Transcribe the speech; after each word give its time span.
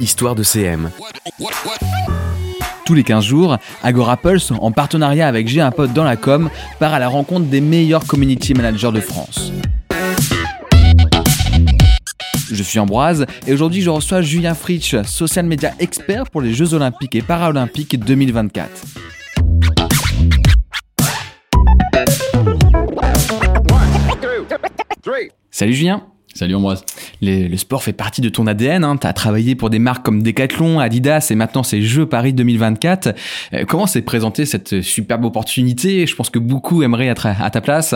Histoire 0.00 0.34
de 0.34 0.42
CM. 0.42 0.90
Tous 2.84 2.94
les 2.94 3.02
15 3.02 3.24
jours, 3.24 3.58
Agora 3.82 4.16
Pulse, 4.16 4.52
en 4.52 4.72
partenariat 4.72 5.26
avec 5.26 5.48
J'ai 5.48 5.60
un 5.60 5.70
pote 5.70 5.92
dans 5.92 6.04
la 6.04 6.16
com, 6.16 6.48
part 6.78 6.94
à 6.94 6.98
la 6.98 7.08
rencontre 7.08 7.46
des 7.46 7.60
meilleurs 7.60 8.06
community 8.06 8.54
managers 8.54 8.92
de 8.92 9.00
France. 9.00 9.52
Je 12.50 12.62
suis 12.62 12.78
Ambroise 12.78 13.26
et 13.46 13.52
aujourd'hui 13.52 13.82
je 13.82 13.90
reçois 13.90 14.22
Julien 14.22 14.54
Fritsch, 14.54 14.96
social 15.04 15.46
media 15.46 15.72
expert 15.80 16.30
pour 16.30 16.40
les 16.40 16.54
Jeux 16.54 16.72
Olympiques 16.72 17.14
et 17.14 17.22
Paralympiques 17.22 17.98
2024. 17.98 18.68
Salut 25.50 25.74
Julien 25.74 26.02
Salut 26.38 26.54
Ambroise. 26.54 26.84
Le, 27.20 27.56
sport 27.56 27.82
fait 27.82 27.92
partie 27.92 28.20
de 28.20 28.28
ton 28.28 28.46
ADN. 28.46 28.84
Hein. 28.84 28.96
Tu 28.96 29.08
as 29.08 29.12
travaillé 29.12 29.56
pour 29.56 29.70
des 29.70 29.80
marques 29.80 30.04
comme 30.04 30.22
Decathlon, 30.22 30.78
Adidas 30.78 31.26
et 31.32 31.34
maintenant 31.34 31.64
c'est 31.64 31.82
Jeux 31.82 32.06
Paris 32.06 32.32
2024. 32.32 33.08
Euh, 33.54 33.64
comment 33.66 33.88
s'est 33.88 34.02
présentée 34.02 34.46
cette 34.46 34.80
superbe 34.80 35.24
opportunité? 35.24 36.06
Je 36.06 36.14
pense 36.14 36.30
que 36.30 36.38
beaucoup 36.38 36.84
aimeraient 36.84 37.08
être 37.08 37.26
à, 37.26 37.50
ta 37.50 37.60
place. 37.60 37.92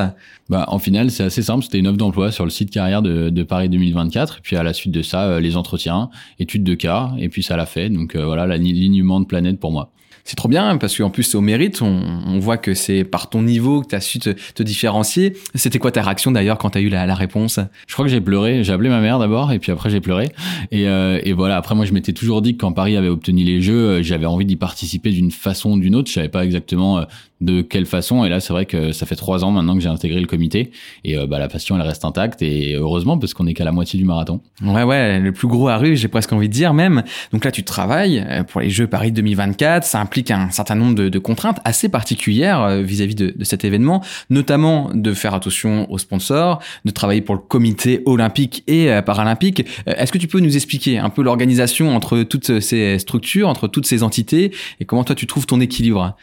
Bah, 0.48 0.64
en 0.66 0.80
final, 0.80 1.12
c'est 1.12 1.22
assez 1.22 1.42
simple. 1.42 1.62
C'était 1.62 1.78
une 1.78 1.86
offre 1.86 1.98
d'emploi 1.98 2.32
sur 2.32 2.42
le 2.42 2.50
site 2.50 2.72
carrière 2.72 3.00
de, 3.00 3.42
Paris 3.44 3.68
2024. 3.68 4.38
Et 4.38 4.40
puis 4.42 4.56
à 4.56 4.64
la 4.64 4.72
suite 4.72 4.92
de 4.92 5.02
ça, 5.02 5.22
euh, 5.22 5.38
les 5.38 5.56
entretiens, 5.56 6.10
études 6.40 6.64
de 6.64 6.74
cas. 6.74 7.12
Et 7.20 7.28
puis 7.28 7.44
ça 7.44 7.56
l'a 7.56 7.66
fait. 7.66 7.90
Donc 7.90 8.16
euh, 8.16 8.24
voilà, 8.24 8.48
l'alignement 8.48 9.20
de 9.20 9.26
planète 9.26 9.60
pour 9.60 9.70
moi. 9.70 9.92
C'est 10.24 10.36
trop 10.36 10.48
bien 10.48 10.76
parce 10.76 10.96
qu'en 10.96 11.10
plus 11.10 11.24
c'est 11.24 11.36
au 11.36 11.40
mérite, 11.40 11.82
on, 11.82 12.38
voit 12.38 12.56
que 12.56 12.74
c'est 12.74 13.04
par 13.04 13.28
ton 13.28 13.42
niveau 13.42 13.82
que 13.82 13.88
tu 13.88 13.94
as 13.94 14.00
su 14.00 14.18
te, 14.18 14.62
différencier. 14.62 15.34
C'était 15.54 15.78
quoi 15.78 15.90
ta 15.90 16.02
réaction 16.02 16.30
d'ailleurs 16.30 16.58
quand 16.58 16.70
tu 16.70 16.78
as 16.78 16.80
eu 16.80 16.88
la, 16.88 17.14
réponse? 17.14 17.58
Je 17.86 17.92
crois 17.92 18.04
que 18.04 18.10
j'ai 18.10 18.20
pleuré, 18.20 18.64
j'ai 18.64 18.72
appelé 18.72 18.88
ma 18.88 19.00
mère 19.00 19.18
d'abord 19.18 19.52
et 19.52 19.58
puis 19.58 19.72
après 19.72 19.90
j'ai 19.90 20.00
pleuré. 20.00 20.28
Et, 20.70 20.88
euh, 20.88 21.20
et, 21.24 21.32
voilà, 21.32 21.56
après 21.56 21.74
moi 21.74 21.84
je 21.84 21.92
m'étais 21.92 22.12
toujours 22.12 22.42
dit 22.42 22.56
que 22.56 22.60
quand 22.60 22.72
Paris 22.72 22.96
avait 22.96 23.08
obtenu 23.08 23.42
les 23.42 23.60
Jeux, 23.60 23.88
euh, 23.88 24.02
j'avais 24.02 24.26
envie 24.26 24.46
d'y 24.46 24.56
participer 24.56 25.10
d'une 25.10 25.30
façon 25.30 25.72
ou 25.72 25.78
d'une 25.78 25.94
autre. 25.94 26.08
Je 26.08 26.14
savais 26.14 26.28
pas 26.28 26.44
exactement 26.44 26.98
euh, 26.98 27.04
de 27.42 27.60
quelle 27.60 27.86
façon. 27.86 28.24
Et 28.24 28.28
là, 28.28 28.40
c'est 28.40 28.52
vrai 28.52 28.66
que 28.66 28.92
ça 28.92 29.04
fait 29.04 29.16
trois 29.16 29.44
ans 29.44 29.50
maintenant 29.50 29.74
que 29.74 29.80
j'ai 29.80 29.88
intégré 29.88 30.20
le 30.20 30.26
comité. 30.26 30.70
Et 31.04 31.18
euh, 31.18 31.26
bah, 31.26 31.38
la 31.38 31.48
passion, 31.48 31.76
elle 31.76 31.82
reste 31.82 32.04
intacte. 32.04 32.40
Et 32.40 32.74
heureusement, 32.74 33.18
parce 33.18 33.34
qu'on 33.34 33.46
est 33.46 33.54
qu'à 33.54 33.64
la 33.64 33.72
moitié 33.72 33.98
du 33.98 34.04
marathon. 34.04 34.40
Ouais, 34.62 34.84
ouais, 34.84 35.18
le 35.18 35.32
plus 35.32 35.48
gros 35.48 35.68
arrive, 35.68 35.96
j'ai 35.96 36.08
presque 36.08 36.32
envie 36.32 36.48
de 36.48 36.54
dire 36.54 36.72
même. 36.72 37.02
Donc 37.32 37.44
là, 37.44 37.50
tu 37.50 37.64
travailles 37.64 38.24
euh, 38.26 38.44
pour 38.44 38.60
les 38.60 38.70
Jeux 38.70 38.86
Paris 38.86 39.12
2024. 39.12 39.84
Ça 39.84 40.00
implique 40.00 40.30
un 40.30 40.50
certain 40.50 40.76
nombre 40.76 40.94
de, 40.94 41.18
contraintes 41.18 41.60
assez 41.64 41.88
particulières 41.88 42.62
euh, 42.62 42.82
vis-à-vis 42.82 43.14
de, 43.14 43.34
de, 43.36 43.44
cet 43.44 43.64
événement, 43.64 44.02
notamment 44.30 44.90
de 44.94 45.12
faire 45.12 45.34
attention 45.34 45.90
aux 45.90 45.98
sponsors, 45.98 46.60
de 46.84 46.90
travailler 46.90 47.22
pour 47.22 47.34
le 47.34 47.40
comité 47.40 48.02
olympique 48.06 48.62
et 48.66 48.88
paralympique. 49.04 49.64
Est-ce 49.86 50.12
que 50.12 50.18
tu 50.18 50.28
peux 50.28 50.40
nous 50.40 50.54
expliquer 50.56 50.98
un 50.98 51.10
peu 51.10 51.22
l'organisation 51.22 51.94
entre 51.94 52.22
toutes 52.22 52.60
ces 52.60 52.98
structures, 52.98 53.48
entre 53.48 53.68
toutes 53.68 53.86
ces 53.86 54.02
entités? 54.02 54.52
Et 54.80 54.84
comment 54.84 55.04
toi 55.04 55.14
tu 55.14 55.26
trouves 55.26 55.46
ton 55.46 55.60
équilibre? 55.60 56.16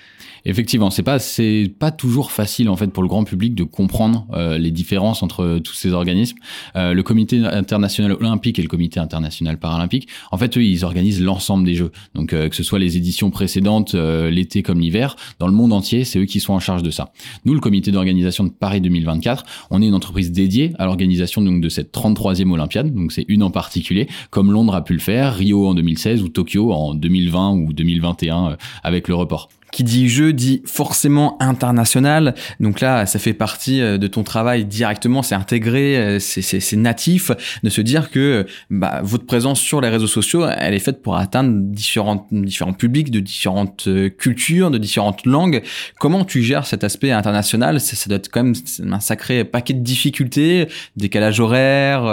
Effectivement, 0.46 0.90
c'est 0.90 1.04
pas 1.10 1.18
c'est 1.18 1.72
pas 1.80 1.90
toujours 1.90 2.32
facile 2.32 2.70
en 2.70 2.76
fait 2.76 2.88
pour 2.88 3.02
le 3.02 3.10
grand 3.10 3.24
public 3.24 3.56
de 3.56 3.64
comprendre 3.64 4.28
euh, 4.34 4.60
les 4.60 4.70
différences 4.70 5.24
entre 5.24 5.58
tous 5.58 5.74
ces 5.74 5.92
organismes. 5.92 6.38
Euh, 6.76 6.94
le 6.94 7.02
Comité 7.02 7.44
international 7.44 8.12
olympique 8.12 8.60
et 8.60 8.62
le 8.62 8.68
Comité 8.68 9.00
international 9.00 9.58
paralympique, 9.58 10.08
en 10.32 10.38
fait, 10.38 10.56
eux, 10.56 10.64
ils 10.64 10.86
organisent 10.86 11.20
l'ensemble 11.20 11.66
des 11.66 11.74
jeux. 11.74 11.92
Donc 12.14 12.32
euh, 12.32 12.48
que 12.48 12.56
ce 12.56 12.62
soit 12.62 12.78
les 12.78 12.96
éditions 12.96 13.32
précédentes, 13.32 13.96
l'été 13.96 14.62
comme 14.62 14.80
l'hiver, 14.80 15.16
dans 15.40 15.48
le 15.48 15.54
monde 15.54 15.74
entier, 15.74 16.04
c'est 16.04 16.20
eux 16.20 16.26
qui 16.26 16.40
sont 16.40 16.54
en 16.54 16.60
charge 16.60 16.84
de 16.84 16.92
ça. 16.92 17.12
Nous, 17.44 17.56
le 17.56 17.60
Comité 17.60 17.92
d'organisation 17.92 18.44
de 18.44 18.52
Paris 18.52 18.80
2024, 18.80 19.46
on 19.72 19.82
est 19.82 19.88
une 19.88 19.96
entreprise 19.96 20.32
dédiée 20.32 20.74
à 20.78 20.86
l'organisation 20.86 21.42
donc 21.42 21.60
de 21.60 21.70
cette 21.70 21.92
33e 21.92 22.52
Olympiade. 22.52 22.94
Donc 22.94 23.14
c'est 23.14 23.26
une 23.30 23.42
en 23.42 23.50
particulier, 23.50 24.08
comme 24.30 24.52
Londres 24.52 24.76
a 24.76 24.84
pu 24.84 24.94
le 24.94 25.00
faire, 25.00 25.34
Rio 25.34 25.68
en 25.68 25.74
2016 25.74 26.22
ou 26.22 26.30
Tokyo 26.30 26.72
en 26.72 26.94
2020 26.94 27.54
ou 27.54 27.74
2021 27.74 28.58
avec 28.84 29.08
le 29.08 29.16
report 29.16 29.50
qui 29.72 29.84
dit 29.84 30.10
jeu 30.10 30.34
dit 30.34 30.62
forcément 30.66 31.38
international. 31.42 32.36
Donc 32.60 32.82
là, 32.82 33.06
ça 33.06 33.20
fait 33.20 33.34
partie 33.34 33.82
euh, 33.82 33.98
de 33.98 34.08
ton 34.08 34.24
travail 34.24 34.66
directement, 34.66 35.22
c'est 35.22 35.36
intégré, 35.36 35.98
euh, 35.98 36.20
c'est 36.20 36.76
natif 36.76 37.32
de 37.64 37.70
se 37.70 37.82
dire 37.82 38.10
que 38.10 38.46
bah, 38.70 39.02
votre 39.04 39.26
présence 39.26 39.60
sur 39.60 39.82
les 39.82 39.90
réseaux 39.90 40.08
sociaux, 40.08 40.46
elle 40.48 40.74
est 40.74 40.80
faite 40.80 41.02
pour 41.02 41.18
atteindre 41.18 41.52
différentes, 41.54 42.28
différents 42.32 42.74
publics 42.74 43.12
de 43.12 43.20
différentes 43.20 43.86
euh, 43.88 44.10
cultures, 44.10 44.72
de 44.72 44.78
différentes 44.78 45.26
langues. 45.26 45.62
Comment 46.00 46.26
tu 46.26 46.44
gères 46.44 46.66
cet 46.66 46.84
aspect 46.84 47.12
international? 47.12 47.80
Ça, 47.80 48.10
doit 48.10 48.18
être 48.18 48.30
quand 48.32 48.44
même 48.44 48.56
un 48.92 49.00
sacré 49.00 49.44
paquet 49.44 49.74
de 49.74 49.84
difficultés, 49.84 50.68
décalage 50.96 51.40
horaire, 51.40 52.04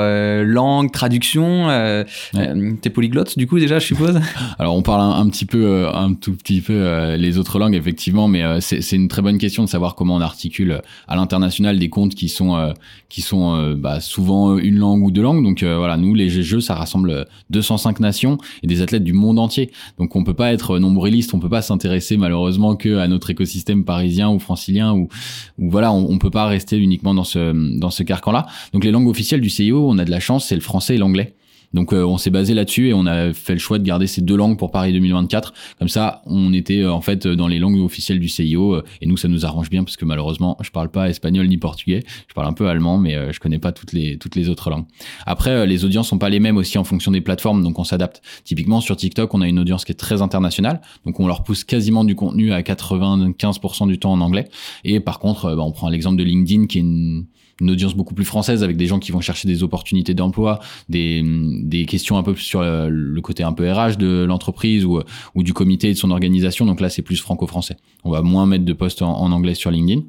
langue, 0.45 0.93
traduction. 0.93 1.71
Euh, 1.71 2.05
T'es 2.83 2.91
polyglotte 2.91 3.39
du 3.39 3.47
coup 3.47 3.59
déjà, 3.59 3.78
je 3.78 3.87
suppose? 3.87 4.21
Alors 4.59 4.77
on 4.77 4.83
parle 4.83 5.00
un, 5.00 5.21
un, 5.21 5.28
petit 5.28 5.47
peu, 5.47 5.87
un 5.93 6.15
tout 6.15 6.34
petit 6.34 6.61
peu 6.61 7.15
les 7.15 7.39
autres 7.39 7.46
langues, 7.55 7.75
effectivement, 7.75 8.29
mais 8.29 8.43
euh, 8.43 8.59
c'est 8.61 8.97
une 8.97 9.09
très 9.09 9.23
bonne 9.23 9.39
question 9.39 9.65
de 9.65 9.69
savoir 9.69 9.95
comment 9.95 10.17
on 10.17 10.21
articule 10.21 10.73
euh, 10.73 10.79
à 11.09 11.17
l'international 11.17 11.79
des 11.79 11.89
comptes 11.89 12.15
qui 12.15 12.29
sont 12.29 12.57
euh, 12.57 12.73
qui 13.09 13.23
sont 13.23 13.75
bah, 13.79 14.01
souvent 14.01 14.59
une 14.59 14.77
langue 14.77 15.03
ou 15.05 15.11
deux 15.11 15.23
langues. 15.23 15.43
Donc 15.45 15.62
voilà, 15.62 15.97
nous 15.97 16.15
les 16.15 16.29
jeux, 16.29 16.61
ça 16.61 16.75
rassemble 16.75 17.27
205 17.51 18.01
nations 18.01 18.39
et 18.62 18.67
des 18.67 18.83
athlètes 18.83 19.05
du 19.05 19.12
monde 19.12 19.39
entier. 19.39 19.71
Donc 19.99 20.17
on 20.17 20.25
peut 20.25 20.34
pas 20.34 20.53
être 20.53 20.79
nombriliste, 20.79 21.33
on 21.33 21.39
peut 21.39 21.49
pas 21.49 21.62
s'intéresser 21.62 22.17
malheureusement 22.17 22.75
que 22.75 22.99
à 22.99 23.07
notre 23.07 23.31
écosystème 23.31 23.84
parisien 23.84 24.28
ou 24.31 24.39
francilien 24.39 24.93
ou, 24.93 25.09
ou 25.59 25.71
voilà, 25.71 25.93
on, 25.93 26.11
on 26.11 26.19
peut 26.19 26.31
pas 26.31 26.47
rester 26.47 26.78
uniquement 26.78 27.15
dans 27.15 27.25
ce 27.25 27.78
dans 27.78 27.91
ce 27.91 28.03
carcan-là. 28.03 28.47
Donc 28.73 28.84
les 28.84 28.91
langues 28.91 29.09
officielles 29.09 29.41
du 29.41 29.51
CIO, 29.51 29.89
on 29.89 29.99
a 29.99 30.05
de 30.05 30.11
la 30.11 30.21
chance, 30.21 30.47
c'est 30.47 30.57
le 30.57 30.61
français 30.61 30.97
et 30.97 30.99
l'anglais. 30.99 31.34
Donc 31.75 31.93
euh, 31.93 32.04
on 32.04 32.19
s'est 32.19 32.31
basé 32.31 32.54
là-dessus 32.54 32.88
et 32.88 32.94
on 32.94 33.06
a 33.06 33.32
fait 33.32 33.53
le 33.53 33.59
choix 33.59 33.78
de 33.78 33.84
garder 33.84 34.06
ces 34.06 34.21
deux 34.21 34.37
langues 34.37 34.59
pour 34.59 34.71
Paris 34.71 34.93
2024. 34.93 35.53
Comme 35.78 35.88
ça, 35.88 36.22
on 36.27 36.53
était 36.53 36.81
euh, 36.81 36.93
en 36.93 37.00
fait 37.00 37.27
dans 37.27 37.49
les 37.49 37.59
langues 37.59 37.81
officielles 37.81 38.21
du 38.21 38.28
CIO 38.28 38.75
euh, 38.75 38.84
et 39.00 39.06
nous 39.06 39.16
ça 39.16 39.28
nous 39.28 39.44
arrange 39.44 39.71
bien 39.71 39.84
parce 39.84 39.97
que 39.97 40.04
malheureusement 40.04 40.56
je 40.62 40.71
parle 40.71 40.91
pas 40.91 41.09
espagnol 41.09 41.47
ni 41.49 41.59
portugais. 41.59 42.03
Je 42.28 42.34
parle 42.34 42.49
un 42.49 42.53
peu 42.53 42.69
allemand 42.69 42.99
mais 42.99 43.32
je 43.32 43.41
connais 43.41 43.59
pas 43.59 43.72
toutes 43.72 43.93
les 43.93 44.19
toutes 44.19 44.37
les 44.37 44.49
autres 44.49 44.71
langues. 44.71 44.87
Après 45.27 45.66
les 45.66 45.84
audiences 45.84 46.09
sont 46.09 46.19
pas 46.19 46.31
les 46.31 46.41
mêmes 46.41 46.56
aussi 46.56 46.78
en 46.78 46.84
fonction 46.84 47.10
des 47.10 47.21
plateformes 47.21 47.62
donc 47.62 47.78
on 47.78 47.84
s'adapte. 47.84 48.22
Typiquement 48.44 48.81
sur 48.81 48.97
TikTok 48.97 49.33
on 49.34 49.41
a 49.41 49.48
une 49.48 49.59
audience 49.59 49.84
qui 49.84 49.93
est 49.93 49.97
très 49.97 50.22
internationale 50.22 50.81
donc 51.04 51.21
on 51.21 51.27
leur 51.27 51.43
pousse 51.43 51.65
quasiment 51.65 52.04
du 52.04 52.15
contenu 52.15 52.53
à 52.53 52.62
95% 52.62 53.87
du 53.88 53.98
temps 53.98 54.12
en 54.12 54.21
anglais 54.21 54.48
et 54.84 55.00
par 55.00 55.19
contre 55.19 55.54
bah, 55.54 55.62
on 55.62 55.72
prend 55.72 55.88
l'exemple 55.88 56.16
de 56.16 56.25
LinkedIn 56.25 56.66
qui 56.66 56.78
est 56.78 56.83
une 56.83 57.27
une 57.61 57.71
audience 57.71 57.94
beaucoup 57.94 58.15
plus 58.15 58.25
française 58.25 58.62
avec 58.62 58.77
des 58.77 58.87
gens 58.87 58.99
qui 58.99 59.12
vont 59.12 59.21
chercher 59.21 59.49
des 59.49 59.62
opportunités 59.62 60.15
d'emploi, 60.15 60.61
des, 60.89 61.22
des 61.62 61.87
questions 61.87 62.19
un 62.19 62.22
peu 62.22 62.34
sur 62.37 62.62
le 62.62 63.21
côté 63.21 63.43
un 63.43 63.53
peu 63.53 63.71
RH 63.71 63.97
de 63.97 64.25
l'entreprise 64.25 64.84
ou, 64.84 65.00
ou 65.34 65.43
du 65.43 65.53
comité 65.53 65.89
et 65.89 65.93
de 65.93 65.99
son 65.99 66.11
organisation. 66.11 66.66
Donc 66.66 66.81
là, 66.81 66.89
c'est 66.89 67.03
plus 67.03 67.21
franco-français. 67.21 67.77
On 68.05 68.11
va 68.11 68.22
moins 68.22 68.47
mettre 68.47 68.65
de 68.65 68.72
postes 68.72 69.03
en 69.03 69.33
anglais 69.33 69.55
sur 69.55 69.71
LinkedIn. 69.71 70.03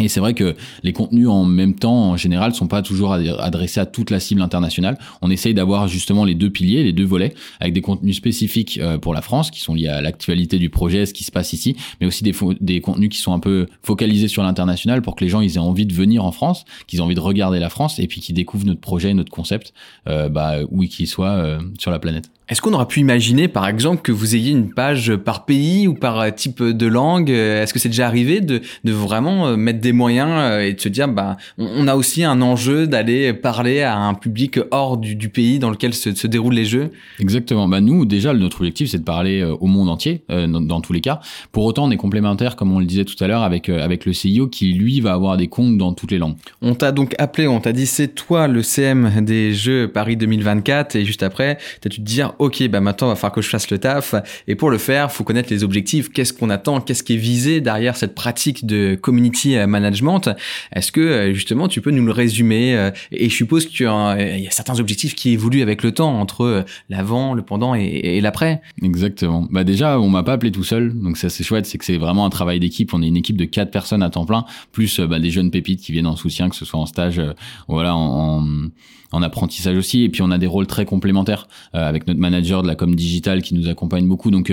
Et 0.00 0.08
c'est 0.08 0.18
vrai 0.18 0.34
que 0.34 0.56
les 0.82 0.92
contenus 0.92 1.28
en 1.28 1.44
même 1.44 1.76
temps, 1.76 2.10
en 2.10 2.16
général, 2.16 2.52
sont 2.52 2.66
pas 2.66 2.82
toujours 2.82 3.12
adressés 3.12 3.78
à 3.78 3.86
toute 3.86 4.10
la 4.10 4.18
cible 4.18 4.42
internationale. 4.42 4.98
On 5.22 5.30
essaye 5.30 5.54
d'avoir 5.54 5.86
justement 5.86 6.24
les 6.24 6.34
deux 6.34 6.50
piliers, 6.50 6.82
les 6.82 6.92
deux 6.92 7.04
volets, 7.04 7.32
avec 7.60 7.74
des 7.74 7.80
contenus 7.80 8.16
spécifiques 8.16 8.78
euh, 8.82 8.98
pour 8.98 9.14
la 9.14 9.22
France, 9.22 9.52
qui 9.52 9.60
sont 9.60 9.72
liés 9.72 9.86
à 9.86 10.00
l'actualité 10.00 10.58
du 10.58 10.68
projet, 10.68 11.06
ce 11.06 11.14
qui 11.14 11.22
se 11.22 11.30
passe 11.30 11.52
ici, 11.52 11.76
mais 12.00 12.08
aussi 12.08 12.24
des, 12.24 12.80
contenus 12.80 13.08
qui 13.08 13.18
sont 13.18 13.32
un 13.32 13.38
peu 13.38 13.68
focalisés 13.82 14.26
sur 14.26 14.42
l'international 14.42 15.00
pour 15.00 15.14
que 15.14 15.22
les 15.22 15.30
gens 15.30 15.40
aient 15.40 15.58
envie 15.58 15.86
de 15.86 15.94
venir 15.94 16.24
en 16.24 16.32
France, 16.32 16.64
qu'ils 16.88 16.98
aient 16.98 17.02
envie 17.02 17.14
de 17.14 17.20
regarder 17.20 17.60
la 17.60 17.70
France, 17.70 18.00
et 18.00 18.08
puis 18.08 18.20
qu'ils 18.20 18.34
découvrent 18.34 18.66
notre 18.66 18.80
projet, 18.80 19.14
notre 19.14 19.30
concept, 19.30 19.74
euh, 20.08 20.28
bah, 20.28 20.56
où 20.70 20.82
qu'ils 20.82 21.06
soient 21.06 21.36
euh, 21.36 21.60
sur 21.78 21.92
la 21.92 22.00
planète. 22.00 22.33
Est-ce 22.46 22.60
qu'on 22.60 22.74
aurait 22.74 22.86
pu 22.86 23.00
imaginer, 23.00 23.48
par 23.48 23.66
exemple, 23.66 24.02
que 24.02 24.12
vous 24.12 24.36
ayez 24.36 24.50
une 24.50 24.68
page 24.74 25.16
par 25.16 25.46
pays 25.46 25.88
ou 25.88 25.94
par 25.94 26.34
type 26.34 26.62
de 26.62 26.86
langue? 26.86 27.30
Est-ce 27.30 27.72
que 27.72 27.78
c'est 27.78 27.88
déjà 27.88 28.06
arrivé 28.06 28.42
de, 28.42 28.60
de, 28.84 28.92
vraiment 28.92 29.46
euh, 29.46 29.56
mettre 29.56 29.80
des 29.80 29.92
moyens 29.92 30.30
euh, 30.30 30.60
et 30.60 30.74
de 30.74 30.80
se 30.80 30.90
dire, 30.90 31.08
bah, 31.08 31.38
on 31.56 31.88
a 31.88 31.94
aussi 31.94 32.22
un 32.22 32.42
enjeu 32.42 32.86
d'aller 32.86 33.32
parler 33.32 33.80
à 33.80 33.96
un 33.96 34.12
public 34.12 34.58
hors 34.72 34.98
du, 34.98 35.16
du 35.16 35.30
pays 35.30 35.58
dans 35.58 35.70
lequel 35.70 35.94
se, 35.94 36.14
se, 36.14 36.26
déroulent 36.26 36.52
les 36.52 36.66
jeux? 36.66 36.90
Exactement. 37.18 37.66
Bah 37.66 37.80
nous, 37.80 38.04
déjà, 38.04 38.34
notre 38.34 38.58
objectif, 38.58 38.90
c'est 38.90 38.98
de 38.98 39.04
parler 39.04 39.40
euh, 39.40 39.54
au 39.54 39.66
monde 39.66 39.88
entier, 39.88 40.22
dans, 40.28 40.60
dans, 40.60 40.82
tous 40.82 40.92
les 40.92 41.00
cas. 41.00 41.20
Pour 41.50 41.64
autant, 41.64 41.84
on 41.84 41.90
est 41.90 41.96
complémentaire, 41.96 42.56
comme 42.56 42.72
on 42.72 42.78
le 42.78 42.84
disait 42.84 43.06
tout 43.06 43.22
à 43.24 43.26
l'heure, 43.26 43.42
avec 43.42 43.70
avec 43.70 44.04
le 44.04 44.12
CIO 44.12 44.48
qui 44.48 44.72
lui 44.74 45.00
va 45.00 45.14
avoir 45.14 45.36
des 45.36 45.48
comptes 45.48 45.78
dans 45.78 45.94
toutes 45.94 46.10
les 46.10 46.18
langues. 46.18 46.36
On 46.60 46.74
t'a 46.74 46.92
donc 46.92 47.14
appelé, 47.18 47.46
on 47.46 47.60
t'a 47.60 47.72
dit, 47.72 47.86
c'est 47.86 48.08
toi 48.08 48.48
le 48.48 48.62
CM 48.62 49.24
des 49.24 49.54
Jeux 49.54 49.88
Paris 49.88 50.16
2024, 50.16 50.96
et 50.96 51.04
juste 51.04 51.22
après, 51.22 51.58
t'as 51.80 51.88
dû 51.88 51.98
te 51.98 52.02
dire 52.02 52.33
ok, 52.38 52.68
bah 52.68 52.80
maintenant, 52.80 53.08
il 53.08 53.10
va 53.10 53.16
falloir 53.16 53.32
que 53.32 53.42
je 53.42 53.48
fasse 53.48 53.70
le 53.70 53.78
taf. 53.78 54.14
Et 54.48 54.54
pour 54.54 54.70
le 54.70 54.78
faire, 54.78 55.12
faut 55.12 55.24
connaître 55.24 55.50
les 55.50 55.64
objectifs. 55.64 56.10
Qu'est-ce 56.10 56.32
qu'on 56.32 56.50
attend? 56.50 56.80
Qu'est-ce 56.80 57.02
qui 57.02 57.14
est 57.14 57.18
visé 57.18 57.60
derrière 57.60 57.96
cette 57.96 58.14
pratique 58.14 58.66
de 58.66 58.94
community 58.94 59.56
management? 59.66 60.30
Est-ce 60.72 60.92
que 60.92 61.32
justement, 61.34 61.68
tu 61.68 61.80
peux 61.80 61.90
nous 61.90 62.04
le 62.04 62.12
résumer 62.12 62.90
Et 63.12 63.28
je 63.28 63.34
suppose 63.34 63.66
qu'il 63.66 63.86
y 63.86 63.88
a 63.88 64.50
certains 64.50 64.80
objectifs 64.80 65.14
qui 65.14 65.30
évoluent 65.30 65.62
avec 65.62 65.82
le 65.82 65.92
temps 65.92 66.18
entre 66.20 66.64
l'avant, 66.88 67.34
le 67.34 67.42
pendant 67.42 67.74
et, 67.74 68.20
l'après. 68.20 68.62
Exactement. 68.82 69.46
Bah 69.50 69.64
déjà, 69.64 70.00
on 70.00 70.08
m'a 70.08 70.22
pas 70.22 70.34
appelé 70.34 70.52
tout 70.52 70.64
seul, 70.64 70.92
donc 70.98 71.16
c'est 71.16 71.26
assez 71.26 71.44
chouette. 71.44 71.66
C'est 71.66 71.78
que 71.78 71.84
c'est 71.84 71.98
vraiment 71.98 72.26
un 72.26 72.30
travail 72.30 72.60
d'équipe. 72.60 72.92
On 72.94 73.02
est 73.02 73.08
une 73.08 73.16
équipe 73.16 73.36
de 73.36 73.44
quatre 73.44 73.70
personnes 73.70 74.02
à 74.02 74.10
temps 74.10 74.26
plein, 74.26 74.44
plus 74.72 75.00
bah, 75.00 75.18
des 75.18 75.30
jeunes 75.30 75.50
pépites 75.50 75.80
qui 75.80 75.92
viennent 75.92 76.06
en 76.06 76.16
soutien, 76.16 76.48
que 76.48 76.56
ce 76.56 76.64
soit 76.64 76.80
en 76.80 76.86
stage, 76.86 77.20
voilà, 77.68 77.94
en, 77.96 78.70
apprentissage 79.12 79.76
aussi. 79.76 80.02
Et 80.02 80.08
puis 80.08 80.22
on 80.22 80.30
a 80.32 80.38
des 80.38 80.48
rôles 80.48 80.66
très 80.66 80.84
complémentaires 80.84 81.46
avec 81.72 82.08
notre 82.08 82.18
manager 82.30 82.62
de 82.62 82.68
la 82.68 82.74
com 82.74 82.94
digital 82.94 83.42
qui 83.42 83.54
nous 83.54 83.68
accompagne 83.68 84.06
beaucoup. 84.08 84.30
Donc 84.30 84.50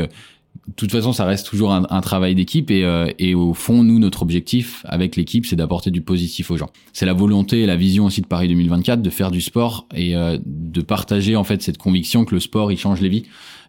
de 0.68 0.74
toute 0.76 0.92
façon, 0.92 1.12
ça 1.12 1.26
reste 1.26 1.48
toujours 1.48 1.74
un, 1.74 1.86
un 1.90 2.02
travail 2.02 2.36
d'équipe 2.36 2.70
et, 2.72 2.84
euh, 2.86 3.08
et, 3.20 3.34
au 3.36 3.54
fond, 3.54 3.84
nous, 3.84 4.00
notre 4.00 4.22
objectif 4.22 4.86
avec 4.88 5.16
l'équipe, 5.16 5.46
c'est 5.46 5.56
d'apporter 5.56 5.92
du 5.92 6.02
positif 6.02 6.52
aux 6.52 6.58
gens. 6.58 6.70
C'est 6.94 7.06
la 7.06 7.14
volonté 7.14 7.62
et 7.62 7.66
la 7.66 7.76
vision 7.76 8.06
aussi 8.06 8.22
de 8.22 8.28
Paris 8.28 8.48
2024 8.48 9.02
de 9.02 9.10
faire 9.10 9.32
du 9.32 9.42
sport 9.42 9.88
et 9.96 10.16
euh, 10.16 10.38
de 10.46 10.82
partager 10.82 11.36
en 11.36 11.44
fait 11.44 11.62
cette 11.62 11.78
conviction 11.78 12.26
que 12.26 12.36
le 12.36 12.40
sport 12.40 12.72
il 12.72 12.78
change 12.78 13.02
les 13.02 13.10
vies. 13.10 13.24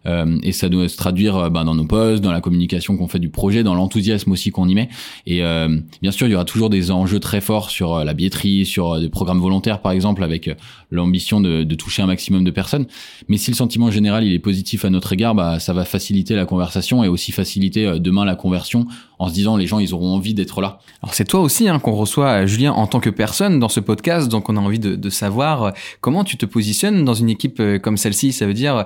Euh, 0.05 0.37
et 0.43 0.51
ça 0.51 0.69
doit 0.69 0.89
se 0.89 0.97
traduire 0.97 1.37
euh, 1.37 1.49
ben, 1.49 1.63
dans 1.63 1.75
nos 1.75 1.85
posts, 1.85 2.21
dans 2.21 2.31
la 2.31 2.41
communication 2.41 2.97
qu'on 2.97 3.07
fait 3.07 3.19
du 3.19 3.29
projet, 3.29 3.63
dans 3.63 3.75
l'enthousiasme 3.75 4.31
aussi 4.31 4.51
qu'on 4.51 4.67
y 4.67 4.75
met. 4.75 4.89
Et 5.25 5.43
euh, 5.43 5.79
bien 6.01 6.11
sûr, 6.11 6.27
il 6.27 6.31
y 6.31 6.35
aura 6.35 6.45
toujours 6.45 6.69
des 6.69 6.91
enjeux 6.91 7.19
très 7.19 7.41
forts 7.41 7.69
sur 7.69 8.03
la 8.03 8.13
billetterie, 8.13 8.65
sur 8.65 8.99
des 8.99 9.09
programmes 9.09 9.39
volontaires 9.39 9.81
par 9.81 9.91
exemple, 9.91 10.23
avec 10.23 10.49
l'ambition 10.91 11.41
de, 11.41 11.63
de, 11.63 11.75
toucher 11.75 12.01
un 12.01 12.07
maximum 12.07 12.43
de 12.43 12.51
personnes. 12.51 12.85
Mais 13.27 13.37
si 13.37 13.51
le 13.51 13.55
sentiment 13.55 13.91
général 13.91 14.23
il 14.23 14.33
est 14.33 14.39
positif 14.39 14.85
à 14.85 14.89
notre 14.89 15.13
égard, 15.13 15.35
bah, 15.35 15.59
ça 15.59 15.73
va 15.73 15.85
faciliter 15.85 16.35
la 16.35 16.45
conversation 16.45 17.03
et 17.03 17.07
aussi 17.07 17.31
faciliter 17.31 17.99
demain 17.99 18.25
la 18.25 18.35
conversion 18.35 18.87
en 19.23 19.29
se 19.29 19.33
disant 19.33 19.57
les 19.57 19.67
gens 19.67 19.79
ils 19.79 19.93
auront 19.93 20.13
envie 20.15 20.33
d'être 20.33 20.61
là. 20.61 20.79
Alors 21.01 21.13
c'est 21.13 21.25
toi 21.25 21.41
aussi 21.41 21.67
hein, 21.67 21.79
qu'on 21.79 21.93
reçoit 21.93 22.45
Julien 22.45 22.73
en 22.73 22.87
tant 22.87 22.99
que 22.99 23.09
personne 23.09 23.59
dans 23.59 23.69
ce 23.69 23.79
podcast, 23.79 24.29
donc 24.29 24.49
on 24.49 24.57
a 24.57 24.59
envie 24.59 24.79
de, 24.79 24.95
de 24.95 25.09
savoir 25.09 25.73
comment 26.01 26.23
tu 26.23 26.37
te 26.37 26.45
positionnes 26.45 27.05
dans 27.05 27.13
une 27.13 27.29
équipe 27.29 27.61
comme 27.81 27.97
celle-ci. 27.97 28.31
Ça 28.31 28.45
veut 28.45 28.53
dire 28.53 28.85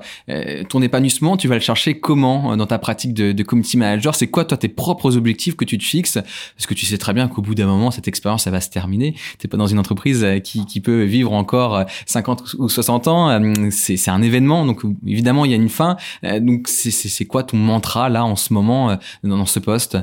ton 0.70 0.82
épanouissement 0.82 1.08
tu 1.38 1.48
vas 1.48 1.56
le 1.56 1.62
chercher 1.62 2.00
comment 2.00 2.54
euh, 2.54 2.56
dans 2.56 2.66
ta 2.66 2.80
pratique 2.80 3.14
de, 3.14 3.32
de 3.32 3.44
community 3.44 3.78
manager? 3.78 4.16
C'est 4.16 4.28
quoi 4.28 4.46
toi 4.46 4.58
tes 4.58 4.68
propres 4.68 5.18
objectifs 5.18 5.56
que 5.56 5.66
tu 5.66 5.78
te 5.78 5.84
fixes? 5.84 6.20
Parce 6.56 6.66
que 6.68 6.74
tu 6.74 6.86
sais 6.86 6.98
très 6.98 7.14
bien 7.14 7.28
qu'au 7.28 7.42
bout 7.42 7.56
d'un 7.56 7.66
moment, 7.66 7.92
cette 7.92 8.08
expérience, 8.08 8.44
ça 8.44 8.52
va 8.52 8.62
se 8.62 8.70
terminer. 8.70 9.16
T'es 9.40 9.48
pas 9.48 9.58
dans 9.58 9.68
une 9.68 9.80
entreprise 9.80 10.24
euh, 10.24 10.40
qui, 10.40 10.66
qui 10.66 10.80
peut 10.80 11.04
vivre 11.04 11.34
encore 11.34 11.86
50 12.06 12.42
euh, 12.42 12.64
ou 12.64 12.70
60 12.70 13.08
ans. 13.08 13.42
C'est 13.72 14.10
un 14.10 14.22
événement, 14.22 14.66
donc 14.66 14.82
évidemment, 15.06 15.46
il 15.46 15.52
y 15.52 15.54
a 15.54 15.58
une 15.58 15.70
fin. 15.70 15.98
Donc 16.24 16.68
c'est 16.68 17.26
quoi 17.26 17.44
ton 17.44 17.58
mantra 17.58 18.10
là 18.10 18.26
en 18.26 18.36
ce 18.36 18.54
moment 18.54 18.98
dans 19.24 19.46
ce 19.46 19.60
poste? 19.60 19.98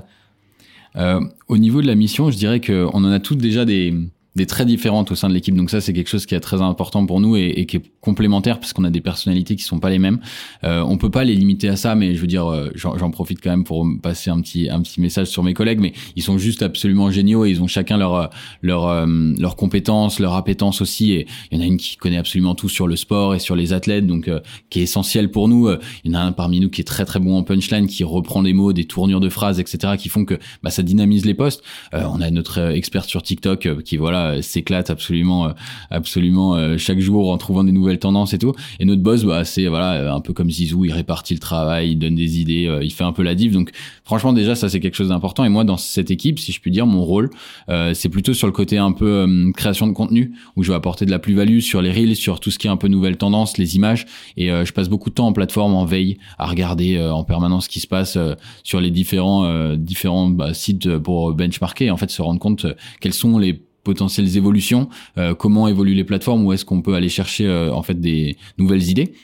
Euh, 0.97 1.21
Au 1.49 1.59
niveau 1.59 1.83
de 1.83 1.87
la 1.87 1.95
mission, 1.95 2.31
je 2.31 2.37
dirais 2.37 2.61
qu'on 2.61 2.87
en 3.05 3.11
a 3.11 3.21
toutes 3.21 3.39
déjà 3.39 3.65
des 3.65 3.95
des 4.37 4.47
traits 4.47 4.67
différentes 4.67 5.13
au 5.13 5.15
sein 5.15 5.29
de 5.29 5.35
l'équipe. 5.35 5.55
Donc 5.55 5.71
ça, 5.71 5.81
c'est 5.81 5.93
quelque 5.93 6.09
chose 6.09 6.27
qui 6.27 6.35
est 6.35 6.41
très 6.41 6.61
important 6.61 7.07
pour 7.07 7.21
nous 7.21 7.37
et, 7.37 7.55
et 7.57 7.67
qui 7.67 7.77
est 7.77 7.83
complémentaire 8.01 8.61
parce 8.61 8.73
qu'on 8.73 8.85
a 8.85 8.91
des 8.91 9.01
personnalités 9.01 9.57
qui 9.57 9.63
sont 9.63 9.79
pas 9.79 9.91
les 9.91 9.99
mêmes. 9.99 10.21
Euh, 10.65 10.83
on 10.83 10.99
peut 10.99 11.11
pas 11.11 11.25
les 11.25 11.35
limiter 11.35 11.69
à 11.69 11.77
ça, 11.77 11.95
mais 11.95 12.15
je 12.15 12.21
veux 12.21 12.27
dire, 12.27 12.47
euh, 12.47 12.71
j'en 12.75 13.11
profite 13.11 13.41
quand 13.41 13.51
même 13.51 13.65
pour 13.65 13.87
passer 14.03 14.31
un 14.31 14.41
petit 14.41 14.69
un 14.69 14.83
petit 14.83 15.01
message 15.01 15.29
sur 15.29 15.43
mes 15.43 15.55
collègues. 15.55 15.81
Mais 15.81 15.93
ils 16.17 16.23
sont 16.23 16.37
juste 16.39 16.63
absolument 16.63 17.11
géniaux 17.11 17.45
et 17.45 17.51
ils 17.51 17.63
ont 17.63 17.67
chacun 17.67 17.97
leur 17.97 18.31
leur 18.63 18.89
euh, 18.89 19.07
leurs 19.39 19.57
compétences, 19.57 20.19
leur 20.19 20.35
appétence 20.35 20.81
aussi. 20.81 21.13
Et 21.13 21.27
il 21.51 21.59
y 21.59 21.61
en 21.61 21.65
a 21.65 21.67
une 21.67 21.77
qui 21.77 21.97
connaît 21.97 22.19
absolument 22.19 22.55
tout 22.55 22.69
sur 22.69 22.87
le 22.89 22.97
sport 22.97 23.35
et 23.35 23.39
sur 23.39 23.57
les 23.57 23.73
athlètes, 23.73 24.07
donc 24.07 24.29
euh, 24.29 24.41
qui 24.71 24.81
est 24.81 24.85
essentiel 24.85 25.31
pour 25.31 25.49
nous. 25.49 25.71
Il 26.05 26.13
y 26.13 26.17
en 26.17 26.19
a 26.19 26.23
un 26.23 26.33
parmi 26.33 26.61
nous 26.61 26.71
qui 26.71 26.81
est 26.81 26.85
très 26.85 27.05
très 27.05 27.21
bon 27.21 27.37
en 27.37 27.43
punchline, 27.43 27.87
qui 27.87 28.05
reprend 28.05 28.43
des 28.43 28.53
mots, 28.53 28.73
des 28.73 28.85
tournures 28.85 29.21
de 29.21 29.29
phrases, 29.29 29.61
etc., 29.61 29.95
qui 29.99 30.09
font 30.09 30.25
que 30.25 30.39
bah, 30.63 30.71
ça 30.71 30.83
dynamise 30.83 31.25
les 31.25 31.35
postes. 31.35 31.63
on 31.93 32.21
a 32.21 32.31
notre 32.31 32.59
expert 32.75 33.05
sur 33.05 33.23
TikTok 33.23 33.83
qui 33.83 33.97
voilà 33.97 34.24
euh, 34.25 34.43
s'éclate 34.43 34.91
absolument, 34.91 35.47
euh, 35.47 35.53
absolument 35.91 36.57
euh, 36.57 36.77
chaque 36.79 36.99
jour 36.99 37.31
en 37.31 37.39
trouvant 37.39 37.65
des 37.65 37.73
nouvelles 37.73 37.99
tendances 37.99 38.35
et 38.35 38.39
tout. 38.39 38.53
Et 38.81 38.85
notre 38.85 39.03
boss, 39.03 39.25
bah, 39.25 39.45
c'est 39.45 39.67
voilà 39.67 40.15
un 40.15 40.21
peu 40.21 40.33
comme 40.33 40.51
Zizou, 40.51 40.85
il 40.85 40.93
répartit 40.93 41.35
le 41.35 41.41
travail, 41.41 41.93
il 41.93 41.97
donne 41.97 42.15
des 42.15 42.41
idées, 42.41 42.79
il 42.83 42.93
fait 42.93 43.05
un 43.05 43.13
peu 43.13 43.23
la 43.23 43.35
div. 43.35 43.53
Donc 43.53 43.71
franchement 44.05 44.33
déjà 44.33 44.55
ça 44.55 44.69
c'est 44.69 44.81
quelque 44.81 44.97
chose 44.97 45.09
d'important. 45.09 45.45
Et 45.45 45.49
moi 45.49 45.65
dans 45.65 45.77
cette 45.77 46.11
équipe, 46.11 46.39
si 46.39 46.53
je 46.53 46.61
puis 46.61 46.71
dire, 46.71 46.87
mon 46.87 47.03
rôle, 47.05 47.31
c'est 47.69 48.09
plutôt 48.09 48.35
sur 48.35 48.47
le 48.47 48.53
côté 48.53 48.79
un 48.79 48.93
peu 48.93 49.27
création 49.57 49.87
de 49.87 49.93
contenu 49.93 50.33
où 50.57 50.63
je 50.63 50.71
vais 50.71 50.77
apporter 50.77 51.07
de 51.07 51.11
la 51.11 51.19
plus-value 51.19 51.61
sur 51.61 51.83
les 51.83 51.91
reels, 51.91 52.17
sur 52.17 52.41
tout 52.41 52.51
ce 52.51 52.59
qui 52.59 52.67
est 52.67 52.71
un 52.71 52.77
peu 52.77 52.89
nouvelle 52.89 53.17
tendance, 53.17 53.59
les 53.59 53.77
images. 53.77 54.07
Et 54.37 54.49
je 54.49 54.73
passe 54.73 54.89
beaucoup 54.89 55.11
de 55.11 55.15
temps 55.15 55.27
en 55.27 55.33
plateforme, 55.33 55.75
en 55.75 55.85
veille, 55.85 56.19
à 56.39 56.47
regarder 56.47 57.01
en 57.01 57.25
permanence 57.25 57.65
ce 57.65 57.69
qui 57.69 57.81
se 57.81 57.87
passe 57.87 58.19
sur 58.63 58.81
les 58.81 58.91
différents 58.91 59.75
différents 59.77 60.29
bah, 60.29 60.55
sites 60.55 60.99
pour 60.99 61.33
benchmarker. 61.35 61.87
Et 61.87 61.91
en 61.91 61.97
fait 61.97 62.11
se 62.11 62.23
rendre 62.23 62.41
compte 62.41 62.67
quels 63.01 63.15
sont 63.15 63.39
les 63.39 63.63
potentielles 63.85 64.37
évolutions, 64.37 64.89
euh, 65.19 65.35
comment 65.35 65.69
évoluent 65.69 65.95
les 65.95 66.05
plateformes, 66.05 66.45
où 66.45 66.53
est-ce 66.53 66.65
qu'on 66.65 66.83
peut 66.83 66.95
aller 66.95 67.09
chercher 67.09 67.47
euh, 67.47 67.73
en 67.73 67.83
fait 67.83 68.01
des 68.01 68.37
nouvelles 68.59 68.89
idées? 68.89 69.15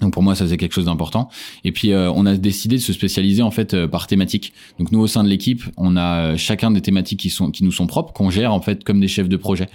Donc 0.00 0.12
pour 0.12 0.22
moi 0.22 0.34
ça 0.34 0.46
c'est 0.48 0.56
quelque 0.56 0.74
chose 0.74 0.86
d'important. 0.86 1.28
Et 1.62 1.70
puis 1.70 1.92
euh, 1.92 2.10
on 2.14 2.26
a 2.26 2.36
décidé 2.36 2.76
de 2.76 2.80
se 2.80 2.92
spécialiser 2.92 3.42
en 3.42 3.50
fait 3.50 3.74
euh, 3.74 3.86
par 3.86 4.06
thématique. 4.06 4.52
Donc 4.78 4.90
nous 4.90 5.00
au 5.00 5.06
sein 5.06 5.22
de 5.22 5.28
l'équipe 5.28 5.62
on 5.76 5.96
a 5.96 6.32
euh, 6.32 6.36
chacun 6.36 6.72
des 6.72 6.80
thématiques 6.80 7.20
qui 7.20 7.30
sont 7.30 7.50
qui 7.50 7.62
nous 7.62 7.70
sont 7.70 7.86
propres 7.86 8.12
qu'on 8.12 8.30
gère 8.30 8.52
en 8.52 8.60
fait 8.60 8.82
comme 8.82 9.00
des 9.00 9.08
chefs 9.08 9.28
de 9.28 9.36
projet 9.36 9.68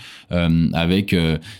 avec 0.73 1.15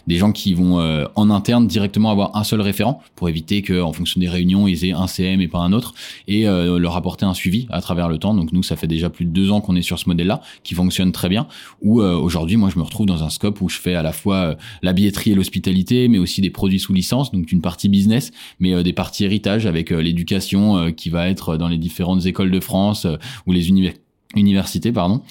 des 0.07 0.17
gens 0.17 0.31
qui 0.31 0.53
vont 0.53 0.79
en 1.15 1.29
interne 1.29 1.67
directement 1.67 2.11
avoir 2.11 2.35
un 2.35 2.43
seul 2.43 2.61
référent 2.61 3.01
pour 3.15 3.29
éviter 3.29 3.61
que 3.61 3.81
en 3.81 3.93
fonction 3.93 4.19
des 4.19 4.29
réunions 4.29 4.67
ils 4.67 4.85
aient 4.85 4.91
un 4.91 5.07
CM 5.07 5.41
et 5.41 5.47
pas 5.47 5.59
un 5.59 5.73
autre 5.73 5.93
et 6.27 6.43
leur 6.43 6.95
apporter 6.95 7.25
un 7.25 7.33
suivi 7.33 7.67
à 7.69 7.81
travers 7.81 8.09
le 8.09 8.17
temps. 8.17 8.33
Donc 8.33 8.51
nous 8.51 8.63
ça 8.63 8.75
fait 8.75 8.87
déjà 8.87 9.09
plus 9.09 9.25
de 9.25 9.31
deux 9.31 9.51
ans 9.51 9.61
qu'on 9.61 9.75
est 9.75 9.81
sur 9.81 9.97
ce 9.97 10.07
modèle 10.07 10.27
là 10.27 10.41
qui 10.63 10.75
fonctionne 10.75 11.11
très 11.11 11.29
bien. 11.29 11.47
Où 11.81 12.01
aujourd'hui 12.01 12.57
moi 12.57 12.69
je 12.73 12.77
me 12.77 12.83
retrouve 12.83 13.07
dans 13.07 13.23
un 13.23 13.29
scope 13.29 13.61
où 13.61 13.69
je 13.69 13.79
fais 13.79 13.95
à 13.95 14.03
la 14.03 14.11
fois 14.11 14.55
la 14.81 14.93
billetterie 14.93 15.31
et 15.31 15.35
l'hospitalité 15.35 16.07
mais 16.07 16.17
aussi 16.17 16.41
des 16.41 16.51
produits 16.51 16.79
sous 16.79 16.93
licence 16.93 17.31
donc 17.31 17.51
une 17.51 17.61
partie 17.61 17.89
business 17.89 18.31
mais 18.59 18.73
euh, 18.73 18.83
des 18.83 18.93
parties 18.93 19.25
héritage 19.25 19.65
avec 19.65 19.91
euh, 19.91 20.01
l'éducation 20.01 20.77
euh, 20.77 20.91
qui 20.91 21.09
va 21.09 21.29
être 21.29 21.57
dans 21.57 21.67
les 21.67 21.77
différentes 21.77 22.25
écoles 22.25 22.51
de 22.51 22.59
France 22.59 23.07
ou 23.45 23.51
les 23.51 23.69
universités 23.69 24.08
université 24.35 24.91
pardon. 24.91 25.21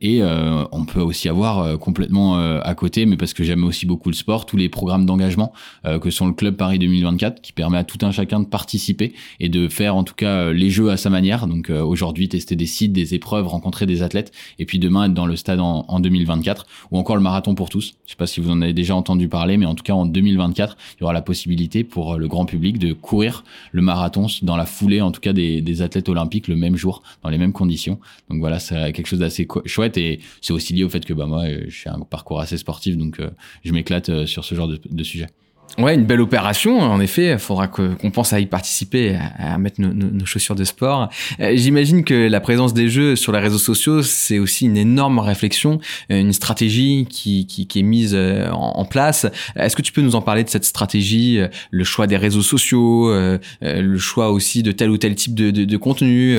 Et 0.00 0.22
euh, 0.22 0.64
on 0.72 0.84
peut 0.84 1.00
aussi 1.00 1.28
avoir 1.28 1.60
euh, 1.60 1.76
complètement 1.76 2.38
euh, 2.38 2.60
à 2.62 2.74
côté 2.74 3.06
mais 3.06 3.16
parce 3.16 3.32
que 3.32 3.44
j'aime 3.44 3.64
aussi 3.64 3.86
beaucoup 3.86 4.10
le 4.10 4.14
sport 4.14 4.46
tous 4.46 4.56
les 4.56 4.68
programmes 4.68 5.06
d'engagement 5.06 5.52
que 6.02 6.10
sont 6.10 6.26
le 6.26 6.32
club 6.32 6.56
Paris 6.56 6.78
2024 6.78 7.40
qui 7.40 7.52
permet 7.52 7.78
à 7.78 7.84
tout 7.84 8.04
un 8.04 8.10
chacun 8.10 8.40
de 8.40 8.46
participer 8.46 9.14
et 9.40 9.48
de 9.48 9.68
faire 9.68 9.96
en 9.96 10.04
tout 10.04 10.14
cas 10.14 10.50
les 10.52 10.70
jeux 10.70 10.90
à 10.90 10.96
sa 10.96 11.08
manière. 11.08 11.46
Donc 11.46 11.70
aujourd'hui 11.70 12.28
tester 12.28 12.56
des 12.56 12.66
sites 12.66 12.92
des 12.92 13.14
épreuves 13.14 13.46
rencontrer 13.46 13.86
des 13.86 14.02
athlètes 14.02 14.32
et 14.58 14.66
puis 14.66 14.78
demain 14.78 15.06
être 15.06 15.14
dans 15.14 15.26
le 15.26 15.36
stade 15.36 15.60
en, 15.60 15.84
en 15.88 16.00
2024 16.00 16.66
ou 16.90 16.98
encore 16.98 17.16
le 17.16 17.22
marathon 17.22 17.54
pour 17.54 17.70
tous. 17.70 17.94
Je 18.06 18.10
sais 18.10 18.16
pas 18.16 18.26
si 18.26 18.40
vous 18.40 18.50
en 18.50 18.60
avez 18.60 18.72
déjà 18.72 18.94
entendu 18.94 19.28
parler 19.28 19.56
mais 19.56 19.66
en 19.66 19.74
tout 19.74 19.84
cas 19.84 19.94
en 19.94 20.04
2024 20.04 20.76
il 20.96 21.00
y 21.00 21.04
aura 21.04 21.12
la 21.12 21.22
possibilité 21.22 21.84
pour 21.84 22.16
le 22.16 22.28
grand 22.28 22.44
public 22.44 22.78
de 22.78 22.92
courir 22.92 23.44
le 23.72 23.82
marathon 23.82 24.26
dans 24.42 24.56
la 24.56 24.66
foulée 24.66 25.00
en 25.00 25.10
tout 25.10 25.20
cas 25.20 25.32
des, 25.32 25.60
des 25.60 25.82
athlètes 25.82 26.08
olympiques 26.08 26.48
le 26.48 26.56
même 26.56 26.76
jour 26.76 27.02
dans 27.22 27.30
les 27.30 27.38
mêmes 27.38 27.52
conditions. 27.52 27.98
Donc 28.28 28.40
voilà 28.40 28.47
c'est 28.58 28.92
quelque 28.92 29.06
chose 29.06 29.18
d'assez 29.18 29.46
chouette 29.66 29.96
et 29.98 30.20
c'est 30.40 30.52
aussi 30.52 30.72
lié 30.72 30.84
au 30.84 30.88
fait 30.88 31.04
que 31.04 31.12
bah 31.12 31.26
moi, 31.26 31.44
je 31.66 31.70
suis 31.70 31.88
un 31.90 32.00
parcours 32.00 32.40
assez 32.40 32.56
sportif, 32.56 32.96
donc 32.96 33.20
euh, 33.20 33.30
je 33.64 33.72
m'éclate 33.72 34.08
euh, 34.08 34.26
sur 34.26 34.44
ce 34.44 34.54
genre 34.54 34.68
de, 34.68 34.80
de 34.88 35.04
sujet. 35.04 35.26
Ouais, 35.76 35.94
une 35.94 36.06
belle 36.06 36.20
opération. 36.20 36.80
En 36.80 37.00
effet, 37.00 37.32
il 37.32 37.38
faudra 37.38 37.68
qu'on 37.68 38.10
pense 38.10 38.32
à 38.32 38.40
y 38.40 38.46
participer, 38.46 39.16
à, 39.38 39.58
mettre 39.58 39.80
nos, 39.80 40.26
chaussures 40.26 40.56
de 40.56 40.64
sport. 40.64 41.08
Euh, 41.40 41.52
j'imagine 41.54 42.02
que 42.02 42.28
la 42.28 42.40
présence 42.40 42.74
des 42.74 42.88
jeux 42.88 43.14
sur 43.14 43.30
les 43.32 43.38
réseaux 43.38 43.58
sociaux, 43.58 44.02
c'est 44.02 44.40
aussi 44.40 44.66
une 44.66 44.76
énorme 44.76 45.20
réflexion, 45.20 45.78
une 46.08 46.32
stratégie 46.32 47.06
qui, 47.08 47.46
qui, 47.46 47.78
est 47.78 47.82
mise 47.82 48.12
euh, 48.14 48.50
en, 48.50 48.84
place. 48.84 49.26
Est-ce 49.54 49.76
que 49.76 49.82
tu 49.82 49.92
peux 49.92 50.00
nous 50.00 50.16
en 50.16 50.22
parler 50.22 50.42
de 50.42 50.48
cette 50.48 50.64
stratégie, 50.64 51.38
euh, 51.38 51.48
le 51.70 51.84
choix 51.84 52.08
des 52.08 52.16
réseaux 52.16 52.42
sociaux, 52.42 53.12
le 53.60 53.98
choix 53.98 54.30
aussi 54.30 54.62
de 54.62 54.72
tel 54.72 54.90
ou 54.90 54.98
tel 54.98 55.14
type 55.14 55.34
de, 55.34 55.76
contenu 55.76 56.36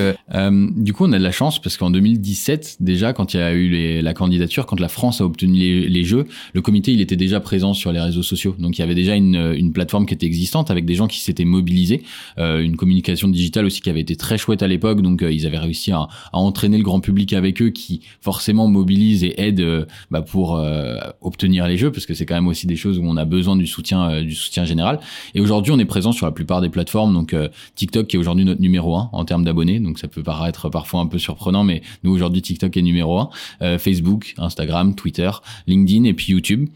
Du 0.76 0.92
coup, 0.92 1.06
on 1.06 1.12
a 1.12 1.18
de 1.18 1.24
la 1.24 1.32
chance 1.32 1.60
parce 1.62 1.76
qu'en 1.76 1.90
2017, 1.90 2.76
déjà, 2.80 3.12
quand 3.12 3.32
il 3.32 3.38
y 3.38 3.42
a 3.42 3.52
eu 3.52 4.02
la 4.02 4.12
candidature, 4.12 4.66
quand 4.66 4.80
la 4.80 4.88
France 4.88 5.20
a 5.20 5.24
obtenu 5.24 5.88
les, 5.88 6.04
jeux, 6.04 6.26
le 6.52 6.60
comité, 6.60 6.92
il 6.92 7.00
était 7.00 7.16
déjà 7.16 7.40
présent 7.40 7.72
sur 7.72 7.92
les 7.92 8.00
réseaux 8.00 8.22
sociaux. 8.22 8.54
Donc, 8.58 8.78
il 8.78 8.82
y 8.82 8.84
avait 8.84 8.94
déjà 8.94 9.16
une 9.20 9.72
plateforme 9.72 10.06
qui 10.06 10.14
était 10.14 10.26
existante 10.26 10.70
avec 10.70 10.84
des 10.84 10.94
gens 10.94 11.06
qui 11.06 11.20
s'étaient 11.20 11.44
mobilisés, 11.44 12.02
euh, 12.38 12.60
une 12.60 12.76
communication 12.76 13.28
digitale 13.28 13.66
aussi 13.66 13.80
qui 13.80 13.90
avait 13.90 14.00
été 14.00 14.16
très 14.16 14.38
chouette 14.38 14.62
à 14.62 14.68
l'époque. 14.68 15.02
Donc 15.02 15.22
euh, 15.22 15.32
ils 15.32 15.46
avaient 15.46 15.58
réussi 15.58 15.92
à, 15.92 16.08
à, 16.32 16.38
entraîner 16.38 16.78
le 16.78 16.84
grand 16.84 17.00
public 17.00 17.32
avec 17.32 17.60
eux, 17.62 17.70
qui 17.70 18.00
forcément 18.20 18.68
mobilise 18.68 19.24
et 19.24 19.34
aide 19.40 19.60
euh, 19.60 19.86
bah, 20.10 20.22
pour 20.22 20.56
euh, 20.56 20.96
obtenir 21.20 21.66
les 21.66 21.76
jeux, 21.76 21.90
parce 21.90 22.06
que 22.06 22.14
c'est 22.14 22.26
quand 22.26 22.34
même 22.34 22.48
aussi 22.48 22.66
des 22.66 22.76
choses 22.76 22.98
où 22.98 23.04
on 23.04 23.16
a 23.16 23.24
besoin 23.24 23.56
du 23.56 23.66
soutien 23.66 24.22
du 24.22 24.34
soutien 24.34 24.64
général. 24.64 25.00
Et 25.34 25.40
aujourd'hui, 25.40 25.72
on 25.72 25.78
est 25.78 25.84
présent 25.84 26.12
sur 26.12 26.26
la 26.26 26.32
plupart 26.32 26.60
des 26.60 26.68
plateformes. 26.68 27.12
Donc 27.12 27.34
TikTok 27.74 28.06
qui 28.06 28.16
est 28.16 28.18
aujourd'hui 28.18 28.44
notre 28.44 28.60
numéro 28.60 28.96
un 28.96 29.10
en 29.12 29.24
termes 29.24 29.44
d'abonnés, 29.44 29.80
donc 29.80 29.98
ça 29.98 30.08
peut 30.08 30.22
paraître 30.22 30.68
parfois 30.68 31.00
un 31.00 31.06
peu 31.06 31.18
surprenant, 31.18 31.64
mais 31.64 31.82
nous 32.02 32.12
aujourd'hui 32.12 32.42
TikTok 32.42 32.76
est 32.76 32.82
numéro 32.82 33.18
un. 33.18 33.30
Facebook, 33.78 34.34
Instagram, 34.38 34.94
Twitter, 34.94 35.30
LinkedIn 35.66 36.04
et 36.04 36.14
puis 36.14 36.32
YouTube. 36.32 36.68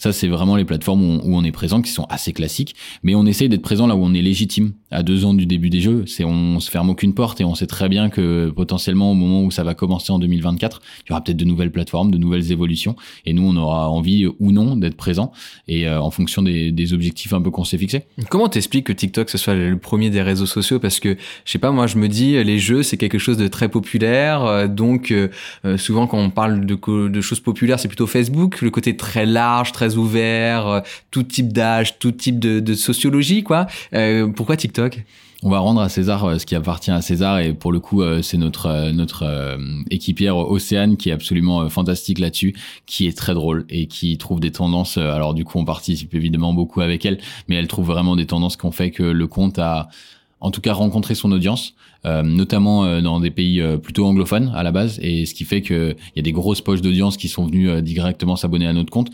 Ça, 0.00 0.14
c'est 0.14 0.28
vraiment 0.28 0.56
les 0.56 0.64
plateformes 0.64 1.04
où 1.04 1.20
on, 1.22 1.44
est 1.44 1.52
présent, 1.52 1.82
qui 1.82 1.90
sont 1.90 2.06
assez 2.08 2.32
classiques. 2.32 2.74
Mais 3.02 3.14
on 3.14 3.26
essaye 3.26 3.50
d'être 3.50 3.60
présent 3.60 3.86
là 3.86 3.94
où 3.94 4.02
on 4.02 4.14
est 4.14 4.22
légitime. 4.22 4.72
À 4.90 5.02
deux 5.02 5.26
ans 5.26 5.34
du 5.34 5.44
début 5.44 5.68
des 5.68 5.82
jeux, 5.82 6.04
c'est 6.06 6.24
on 6.24 6.58
se 6.58 6.70
ferme 6.70 6.88
aucune 6.88 7.12
porte 7.12 7.38
et 7.42 7.44
on 7.44 7.54
sait 7.54 7.66
très 7.66 7.90
bien 7.90 8.08
que 8.08 8.50
potentiellement 8.56 9.12
au 9.12 9.14
moment 9.14 9.42
où 9.42 9.50
ça 9.50 9.62
va 9.62 9.74
commencer 9.74 10.10
en 10.10 10.18
2024, 10.18 10.80
il 11.04 11.10
y 11.10 11.12
aura 11.12 11.22
peut-être 11.22 11.36
de 11.36 11.44
nouvelles 11.44 11.70
plateformes, 11.70 12.10
de 12.10 12.16
nouvelles 12.16 12.50
évolutions. 12.50 12.96
Et 13.26 13.34
nous, 13.34 13.42
on 13.42 13.54
aura 13.56 13.90
envie 13.90 14.26
ou 14.26 14.52
non 14.52 14.74
d'être 14.74 14.96
présent 14.96 15.32
et 15.68 15.86
euh, 15.86 16.00
en 16.00 16.10
fonction 16.10 16.40
des, 16.40 16.92
objectifs 16.94 17.34
un 17.34 17.42
peu 17.42 17.50
qu'on 17.50 17.64
s'est 17.64 17.76
fixés. 17.76 18.04
Comment 18.30 18.48
t'expliques 18.48 18.86
que 18.86 18.94
TikTok 18.94 19.28
ce 19.28 19.36
soit 19.36 19.54
le 19.54 19.78
premier 19.78 20.08
des 20.08 20.22
réseaux 20.22 20.46
sociaux? 20.46 20.80
Parce 20.80 20.98
que 20.98 21.18
je 21.44 21.52
sais 21.52 21.58
pas, 21.58 21.72
moi, 21.72 21.86
je 21.86 21.98
me 21.98 22.08
dis 22.08 22.42
les 22.42 22.58
jeux, 22.58 22.82
c'est 22.82 22.96
quelque 22.96 23.18
chose 23.18 23.36
de 23.36 23.48
très 23.48 23.68
populaire. 23.68 24.44
Euh, 24.44 24.66
donc 24.66 25.12
euh, 25.12 25.28
souvent 25.76 26.06
quand 26.06 26.18
on 26.18 26.30
parle 26.30 26.64
de 26.64 27.20
choses 27.20 27.40
populaires, 27.40 27.78
c'est 27.78 27.88
plutôt 27.88 28.06
Facebook. 28.06 28.62
Le 28.62 28.70
côté 28.70 28.96
très 28.96 29.26
large, 29.26 29.72
très 29.72 29.89
ouvert, 29.96 30.66
euh, 30.66 30.80
tout 31.10 31.22
type 31.22 31.52
d'âge, 31.52 31.98
tout 31.98 32.12
type 32.12 32.38
de, 32.38 32.74
sociologie, 32.74 33.42
quoi. 33.42 33.66
Euh, 33.94 34.28
pourquoi 34.28 34.56
TikTok? 34.56 35.02
On 35.42 35.48
va 35.48 35.58
rendre 35.58 35.80
à 35.80 35.88
César 35.88 36.24
euh, 36.24 36.38
ce 36.38 36.44
qui 36.44 36.54
appartient 36.54 36.90
à 36.90 37.00
César 37.00 37.38
et 37.38 37.54
pour 37.54 37.72
le 37.72 37.80
coup 37.80 38.02
c'est 38.22 38.36
notre 38.36 38.90
notre 38.90 39.58
équipière 39.90 40.36
Océane 40.36 40.98
qui 40.98 41.08
est 41.08 41.12
absolument 41.12 41.68
fantastique 41.70 42.18
là-dessus, 42.18 42.54
qui 42.86 43.06
est 43.06 43.16
très 43.16 43.32
drôle 43.32 43.64
et 43.70 43.86
qui 43.86 44.18
trouve 44.18 44.40
des 44.40 44.52
tendances. 44.52 44.98
Alors 44.98 45.32
du 45.32 45.44
coup 45.44 45.58
on 45.58 45.64
participe 45.64 46.14
évidemment 46.14 46.52
beaucoup 46.52 46.82
avec 46.82 47.06
elle, 47.06 47.18
mais 47.48 47.56
elle 47.56 47.68
trouve 47.68 47.86
vraiment 47.86 48.16
des 48.16 48.26
tendances 48.26 48.56
qui 48.56 48.66
ont 48.66 48.72
fait 48.72 48.90
que 48.90 49.02
le 49.02 49.26
compte 49.26 49.58
a 49.58 49.88
en 50.40 50.50
tout 50.50 50.60
cas 50.60 50.74
rencontrer 50.74 51.14
son 51.14 51.32
audience, 51.32 51.74
notamment 52.04 53.00
dans 53.00 53.20
des 53.20 53.30
pays 53.30 53.62
plutôt 53.82 54.06
anglophones 54.06 54.52
à 54.54 54.62
la 54.62 54.72
base, 54.72 54.98
et 55.02 55.26
ce 55.26 55.34
qui 55.34 55.44
fait 55.44 55.62
qu'il 55.62 55.96
y 56.16 56.18
a 56.18 56.22
des 56.22 56.32
grosses 56.32 56.62
poches 56.62 56.80
d'audience 56.80 57.16
qui 57.16 57.28
sont 57.28 57.46
venues 57.46 57.82
directement 57.82 58.36
s'abonner 58.36 58.66
à 58.66 58.72
notre 58.72 58.90
compte. 58.90 59.10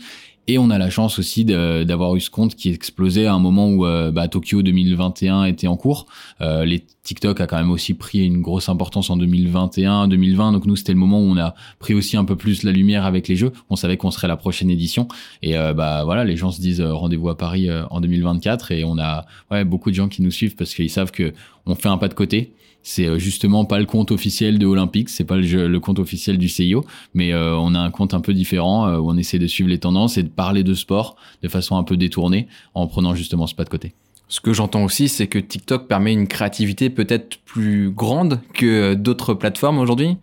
Et 0.49 0.57
on 0.57 0.69
a 0.69 0.77
la 0.77 0.89
chance 0.89 1.19
aussi 1.19 1.43
d'avoir 1.43 2.15
eu 2.15 2.21
ce 2.21 2.29
compte 2.29 2.55
qui 2.55 2.69
explosait 2.69 3.25
à 3.25 3.33
un 3.33 3.39
moment 3.39 3.69
où 3.69 3.85
euh, 3.85 4.11
bah, 4.11 4.29
Tokyo 4.29 4.61
2021 4.61 5.43
était 5.43 5.67
en 5.67 5.75
cours. 5.75 6.05
Euh, 6.39 6.63
les 6.63 6.85
TikTok 7.03 7.41
a 7.41 7.47
quand 7.47 7.57
même 7.57 7.69
aussi 7.69 7.93
pris 7.93 8.25
une 8.25 8.41
grosse 8.41 8.69
importance 8.69 9.09
en 9.09 9.17
2021, 9.17 10.07
2020. 10.07 10.53
Donc 10.53 10.65
nous, 10.65 10.77
c'était 10.77 10.93
le 10.93 10.99
moment 10.99 11.19
où 11.19 11.25
on 11.25 11.37
a 11.37 11.53
pris 11.79 11.93
aussi 11.93 12.15
un 12.15 12.23
peu 12.23 12.37
plus 12.37 12.63
la 12.63 12.71
lumière 12.71 13.05
avec 13.05 13.27
les 13.27 13.35
jeux. 13.35 13.51
On 13.69 13.75
savait 13.75 13.97
qu'on 13.97 14.09
serait 14.11 14.29
la 14.29 14.37
prochaine 14.37 14.69
édition. 14.69 15.09
Et 15.41 15.57
euh, 15.57 15.73
bah 15.73 16.05
voilà, 16.05 16.23
les 16.23 16.37
gens 16.37 16.51
se 16.51 16.61
disent 16.61 16.81
rendez-vous 16.81 17.27
à 17.27 17.37
Paris 17.37 17.69
en 17.89 17.99
2024. 17.99 18.71
Et 18.71 18.85
on 18.85 18.97
a 18.99 19.25
beaucoup 19.65 19.89
de 19.89 19.95
gens 19.95 20.07
qui 20.07 20.21
nous 20.21 20.31
suivent 20.31 20.55
parce 20.55 20.73
qu'ils 20.73 20.89
savent 20.89 21.11
que 21.11 21.33
on 21.65 21.75
fait 21.75 21.89
un 21.89 21.97
pas 21.97 22.07
de 22.07 22.13
côté 22.13 22.53
c'est 22.87 23.05
euh, 23.05 23.19
justement 23.19 23.65
pas 23.65 23.79
le 23.79 23.85
compte 23.85 24.11
officiel 24.11 24.59
de 24.59 24.65
Olympique, 24.65 25.09
c'est 25.09 25.25
pas 25.25 25.35
le, 25.35 25.79
compte 25.79 25.99
officiel 25.99 26.37
du 26.37 26.47
CIO, 26.47 26.85
mais 27.13 27.33
euh, 27.33 27.53
on 27.57 27.75
a 27.75 27.79
un 27.79 27.91
compte 27.91 28.13
un 28.13 28.21
peu 28.21 28.33
différent 28.33 28.87
euh, 28.87 28.97
où 28.97 29.11
on 29.11 29.17
essaie 29.17 29.39
de 29.39 29.47
suivre 29.47 29.69
les 29.69 29.77
tendances 29.77 30.17
et 30.17 30.23
de 30.23 30.29
parler 30.29 30.63
de 30.63 30.73
sport 30.73 31.17
de 31.43 31.49
façon 31.49 31.75
un 31.75 31.83
peu 31.83 31.97
détournée 31.97 32.47
en 32.75 32.87
prenant 32.87 33.13
justement 33.13 33.45
ce 33.45 33.55
pas 33.55 33.65
de 33.65 33.69
côté. 33.69 33.93
Ce 34.29 34.39
que 34.39 34.53
j'entends 34.53 34.85
aussi, 34.85 35.09
c'est 35.09 35.27
que 35.27 35.37
TikTok 35.37 35.89
permet 35.89 36.13
une 36.13 36.29
créativité 36.29 36.89
peut-être 36.89 37.39
plus 37.43 37.91
grande 37.91 38.39
que 38.53 38.93
d'autres 38.93 39.33
plateformes 39.33 39.79
aujourd'hui. 39.79 40.15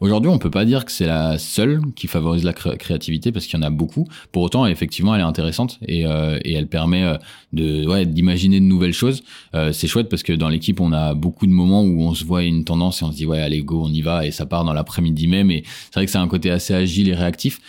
Aujourd'hui, 0.00 0.30
on 0.30 0.38
peut 0.38 0.50
pas 0.50 0.64
dire 0.64 0.84
que 0.84 0.92
c'est 0.92 1.06
la 1.06 1.38
seule 1.38 1.80
qui 1.94 2.06
favorise 2.06 2.44
la 2.44 2.52
créativité 2.52 3.32
parce 3.32 3.46
qu'il 3.46 3.58
y 3.58 3.62
en 3.62 3.66
a 3.66 3.70
beaucoup. 3.70 4.06
Pour 4.32 4.42
autant, 4.42 4.66
effectivement, 4.66 5.14
elle 5.14 5.20
est 5.20 5.24
intéressante 5.24 5.78
et, 5.86 6.06
euh, 6.06 6.38
elle 6.44 6.66
permet 6.66 7.04
euh, 7.04 7.16
de 7.52 7.86
ouais, 7.86 8.06
d'imaginer 8.06 8.60
de 8.60 8.64
nouvelles 8.64 8.92
choses. 8.92 9.22
Euh, 9.54 9.72
c'est 9.72 9.86
chouette 9.86 10.08
parce 10.08 10.22
que 10.22 10.32
dans 10.32 10.48
l'équipe, 10.48 10.80
on 10.80 10.92
a 10.92 11.14
beaucoup 11.14 11.46
de 11.46 11.52
moments 11.52 11.82
où 11.82 12.02
on 12.02 12.14
se 12.14 12.24
voit 12.24 12.42
une 12.42 12.64
tendance 12.64 13.02
et 13.02 13.04
on 13.04 13.12
se 13.12 13.16
dit 13.16 13.26
ouais, 13.26 13.40
allez 13.40 13.62
go, 13.62 13.82
on 13.84 13.88
y 13.88 14.02
va 14.02 14.26
et 14.26 14.30
ça 14.30 14.46
part 14.46 14.64
dans 14.64 14.72
l'après-midi 14.72 15.26
même. 15.26 15.50
Et 15.50 15.64
c'est 15.66 15.94
vrai 15.94 16.06
que 16.06 16.10
c'est 16.10 16.18
un 16.18 16.28
côté 16.28 16.50
assez 16.50 16.74
agile 16.74 17.08
et 17.08 17.14
réactif. 17.14 17.60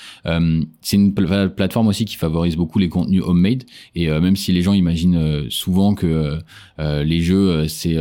C'est 0.82 0.98
une 0.98 1.14
plateforme 1.14 1.88
aussi 1.88 2.06
qui 2.06 2.16
favorise 2.16 2.56
beaucoup 2.56 2.80
les 2.80 2.90
contenus 2.90 3.22
homemade 3.24 3.64
et 3.96 4.08
même 4.08 4.36
si 4.36 4.52
les 4.52 4.62
gens 4.62 4.74
imaginent 4.74 5.50
souvent 5.50 5.94
que 5.94 6.40
les 6.80 7.22
jeux 7.22 7.68
c'est 7.68 7.98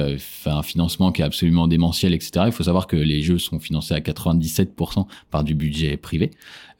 un 0.46 0.62
financement 0.62 1.12
qui 1.12 1.22
est 1.22 1.24
absolument 1.24 1.68
démentiel, 1.68 2.14
etc. 2.14 2.46
Il 2.46 2.52
faut 2.52 2.64
savoir 2.64 2.86
que 2.86 2.96
les 2.96 3.22
jeux 3.22 3.38
sont 3.38 3.58
financés 3.58 3.94
à 3.94 4.00
97% 4.14 5.06
par 5.30 5.44
du 5.44 5.54
budget 5.54 5.96
privé. 5.96 6.30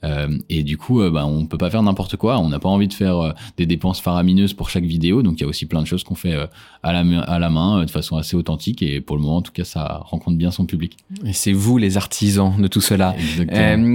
Euh, 0.04 0.38
et 0.48 0.62
du 0.62 0.76
coup, 0.76 1.00
euh, 1.00 1.10
bah, 1.10 1.26
on 1.26 1.46
peut 1.46 1.58
pas 1.58 1.70
faire 1.70 1.82
n'importe 1.82 2.16
quoi. 2.16 2.38
On 2.38 2.48
n'a 2.48 2.58
pas 2.58 2.68
envie 2.68 2.88
de 2.88 2.92
faire 2.92 3.18
euh, 3.18 3.32
des 3.56 3.66
dépenses 3.66 4.00
faramineuses 4.00 4.52
pour 4.52 4.70
chaque 4.70 4.84
vidéo. 4.84 5.22
Donc, 5.22 5.38
il 5.38 5.42
y 5.42 5.44
a 5.44 5.48
aussi 5.48 5.66
plein 5.66 5.82
de 5.82 5.86
choses 5.86 6.04
qu'on 6.04 6.14
fait 6.14 6.34
à, 6.82 6.92
la, 6.92 7.20
à 7.22 7.38
la 7.38 7.50
main, 7.50 7.84
de 7.84 7.90
façon 7.90 8.16
assez 8.16 8.36
authentique. 8.36 8.82
Et 8.82 9.00
pour 9.00 9.16
le 9.16 9.22
moment, 9.22 9.38
en 9.38 9.42
tout 9.42 9.52
cas, 9.52 9.64
ça 9.64 10.02
rencontre 10.04 10.36
bien 10.36 10.50
son 10.50 10.66
public. 10.66 10.96
Et 11.24 11.32
c'est 11.32 11.52
vous, 11.52 11.78
les 11.78 11.96
artisans 11.96 12.54
de 12.60 12.68
tout 12.68 12.80
cela. 12.80 13.14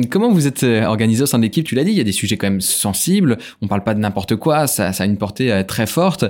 comment 0.09 0.31
vous 0.31 0.47
êtes 0.47 0.63
organisé 0.63 1.23
au 1.23 1.25
sein 1.25 1.37
de 1.37 1.43
l'équipe? 1.43 1.65
Tu 1.65 1.75
l'as 1.75 1.83
dit, 1.83 1.91
il 1.91 1.97
y 1.97 2.01
a 2.01 2.05
des 2.05 2.11
sujets 2.11 2.37
quand 2.37 2.49
même 2.49 2.61
sensibles. 2.61 3.37
On 3.61 3.67
parle 3.67 3.83
pas 3.83 3.93
de 3.93 3.99
n'importe 3.99 4.35
quoi. 4.35 4.67
Ça, 4.67 4.93
ça, 4.93 5.03
a 5.03 5.05
une 5.05 5.17
portée 5.17 5.63
très 5.67 5.87
forte. 5.87 6.25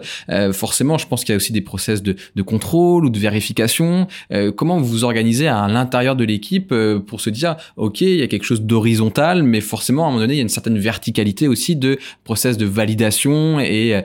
forcément, 0.51 0.97
je 0.97 1.07
pense 1.07 1.23
qu'il 1.23 1.33
y 1.33 1.35
a 1.35 1.37
aussi 1.37 1.53
des 1.53 1.61
process 1.61 2.03
de, 2.03 2.15
de 2.35 2.41
contrôle 2.41 3.05
ou 3.05 3.09
de 3.09 3.19
vérification. 3.19 4.07
comment 4.55 4.77
vous 4.77 4.85
vous 4.85 5.03
organisez 5.03 5.47
à 5.47 5.67
l'intérieur 5.67 6.15
de 6.15 6.23
l'équipe 6.23 6.73
pour 7.07 7.21
se 7.21 7.29
dire, 7.29 7.55
OK, 7.77 8.01
il 8.01 8.17
y 8.17 8.21
a 8.21 8.27
quelque 8.27 8.43
chose 8.43 8.61
d'horizontal, 8.61 9.43
mais 9.43 9.61
forcément, 9.69 10.03
à 10.03 10.07
un 10.07 10.09
moment 10.09 10.21
donné, 10.21 10.33
il 10.33 10.37
y 10.37 10.41
a 10.41 10.43
une 10.43 10.49
certaine 10.49 10.77
verticalité 10.77 11.47
aussi 11.47 11.75
de 11.75 11.99
process 12.23 12.57
de 12.57 12.65
validation 12.65 13.59
et, 13.59 14.03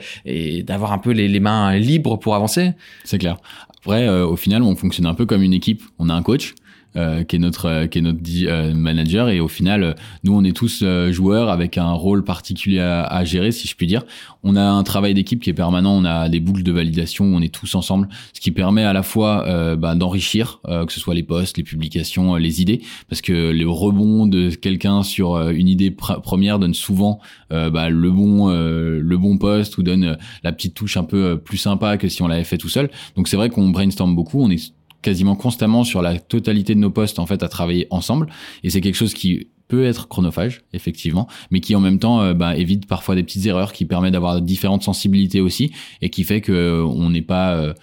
d'avoir 0.67 0.93
un 0.93 0.99
peu 0.99 1.11
les, 1.11 1.29
les, 1.29 1.41
mains 1.41 1.77
libres 1.77 2.17
pour 2.19 2.35
avancer. 2.35 2.73
C'est 3.05 3.19
clair. 3.19 3.39
Après, 3.79 4.07
euh, 4.09 4.27
au 4.27 4.37
final, 4.37 4.63
on 4.63 4.77
fonctionne 4.77 5.07
un 5.07 5.15
peu 5.15 5.27
comme 5.27 5.43
une 5.43 5.53
équipe. 5.53 5.83
On 5.99 6.09
a 6.09 6.15
un 6.15 6.23
coach 6.23 6.55
euh, 6.97 7.25
qui 7.25 7.37
est 7.37 7.39
notre 7.39 7.67
euh, 7.67 7.87
qui 7.87 7.99
est 7.99 8.03
notre 8.03 8.21
euh, 8.47 8.73
manager. 8.75 9.29
Et 9.29 9.41
au 9.41 9.49
final 9.49 9.97
nous 10.23 10.35
on 10.35 10.45
est 10.45 10.57
tous 10.57 10.85
joueurs 11.11 11.51
avec 11.51 11.79
un 11.79 11.93
rôle 11.93 12.25
particulier 12.25 12.81
à, 12.81 13.03
à, 13.03 13.25
gérer 13.25 13.53
si 13.53 13.67
je 13.69 13.75
puis 13.75 13.87
dire. 13.87 14.05
On 14.43 14.57
a 14.57 14.63
un 14.63 14.83
travail 14.83 15.15
d'équipe 15.15 15.43
qui 15.43 15.51
est 15.51 15.55
permanent. 15.55 15.93
On 15.97 16.05
a 16.05 16.29
des 16.29 16.41
boucles 16.41 16.63
de 16.63 16.73
validation. 16.73 17.25
On 17.25 17.41
est 17.41 17.53
tous 17.53 17.75
ensemble. 17.75 18.09
Ce 18.33 18.41
qui 18.41 18.51
permet 18.51 18.85
à 18.85 18.93
la 18.93 19.03
fois 19.03 19.45
bah, 19.77 19.95
d'enrichir 19.95 20.61
que 20.65 20.93
ce 20.93 21.01
soit 21.01 21.15
les 21.15 21.23
posts 21.23 21.57
les 21.57 21.65
publications 21.65 22.37
les 22.37 22.61
idées. 22.61 22.83
Parce 23.09 23.23
que 23.23 23.51
le 23.51 23.69
rebond 23.69 24.27
de 24.27 24.51
quelqu'un 24.51 25.03
sur 25.03 25.49
une 25.49 25.69
idée 25.69 25.91
première 25.91 26.59
donne 26.59 26.75
souvent 26.75 27.21
bah, 27.51 27.89
le 27.89 28.11
bon 28.11 28.51
le 28.51 29.17
bon 29.17 29.39
post 29.39 29.79
ou 29.79 29.83
donne 29.83 30.19
la 30.43 30.53
petite 30.53 30.75
touche 30.75 30.97
un 30.97 31.05
peu 31.05 31.39
plus 31.39 31.59
sympa 31.59 31.97
que 31.97 32.09
si 32.09 32.23
on 32.23 32.29
l'avait 32.29 32.45
fait 32.45 32.59
tout 32.59 32.69
seul. 32.69 32.91
Donc 33.17 33.29
c'est 33.29 33.37
vrai 33.37 33.49
qu'on 33.49 33.71
brainstorm 33.71 34.15
beaucoup. 34.15 34.43
On 34.43 34.51
est 34.51 34.74
quasiment 35.05 35.37
constamment 35.37 35.85
sur 35.85 36.03
la 36.03 36.19
totalité 36.19 36.75
de 36.75 36.81
nos 36.81 36.91
postes 36.91 37.19
en 37.19 37.27
fait 37.27 37.43
à 37.43 37.49
travailler 37.49 37.87
ensemble 37.91 38.29
et 38.65 38.71
c'est 38.71 38.81
quelque 38.81 38.97
chose 38.97 39.15
qui 39.15 39.49
peut 39.69 39.85
être 39.85 40.09
chronophage 40.09 40.63
effectivement 40.73 41.29
mais 41.51 41.61
qui 41.61 41.77
en 41.77 41.81
même 41.81 41.99
temps 41.99 42.23
euh, 42.23 42.33
bah, 42.33 42.57
évite 42.57 42.87
parfois 42.87 43.15
des 43.15 43.23
petites 43.23 43.47
erreurs 43.47 43.73
qui 43.73 43.85
permet 43.85 44.11
d'avoir 44.11 44.41
différentes 44.41 44.83
sensibilités 44.83 45.43
aussi 45.43 45.73
et 46.01 46.09
qui 46.09 46.25
fait 46.25 46.41
que 46.41 46.53
euh, 46.53 46.85
on 46.85 47.11
n'est 47.11 47.23
pas 47.23 47.55
euh, 47.55 47.75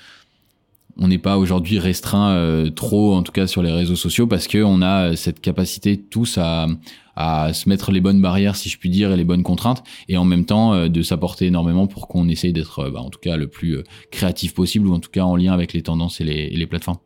on 0.98 1.08
n'est 1.08 1.20
pas 1.20 1.38
aujourd'hui 1.38 1.80
restreint 1.80 2.66
trop 2.76 3.16
en 3.16 3.24
tout 3.24 3.32
cas 3.32 3.48
sur 3.48 3.64
les 3.64 3.72
réseaux 3.72 3.96
sociaux 3.96 4.28
parce 4.28 4.48
que 4.48 4.62
on 4.62 4.82
a 4.82 5.16
cette 5.16 5.40
capacité 5.40 5.98
tous 5.98 6.38
à 6.38 6.68
à 7.16 7.54
se 7.54 7.68
mettre 7.68 7.92
les 7.92 8.02
bonnes 8.02 8.22
barrières, 8.22 8.56
si 8.56 8.70
je 8.70 8.78
puis 8.78 8.90
dire, 8.90 9.12
et 9.12 9.18
les 9.18 9.26
bonnes 9.26 9.44
contraintes, 9.44 9.84
et 10.08 10.18
en 10.18 10.24
même 10.24 10.46
temps 10.46 10.88
de 10.88 11.02
s'apporter 11.02 11.46
énormément 11.48 11.86
pour 11.86 12.08
qu'on 12.08 12.28
essaye 12.30 12.54
d'être, 12.54 12.90
bah, 12.90 13.02
en 13.02 13.10
tout 13.10 13.20
cas, 13.20 13.36
le 13.36 13.48
plus 13.48 13.80
créatif 14.12 14.54
possible, 14.54 14.88
ou 14.88 14.94
en 14.94 15.00
tout 15.00 15.10
cas 15.12 15.24
en 15.24 15.36
lien 15.36 15.52
avec 15.52 15.74
les 15.74 15.82
tendances 15.82 16.22
et 16.22 16.24
les, 16.24 16.50
et 16.52 16.56
les 16.56 16.68
plateformes. 16.68 17.00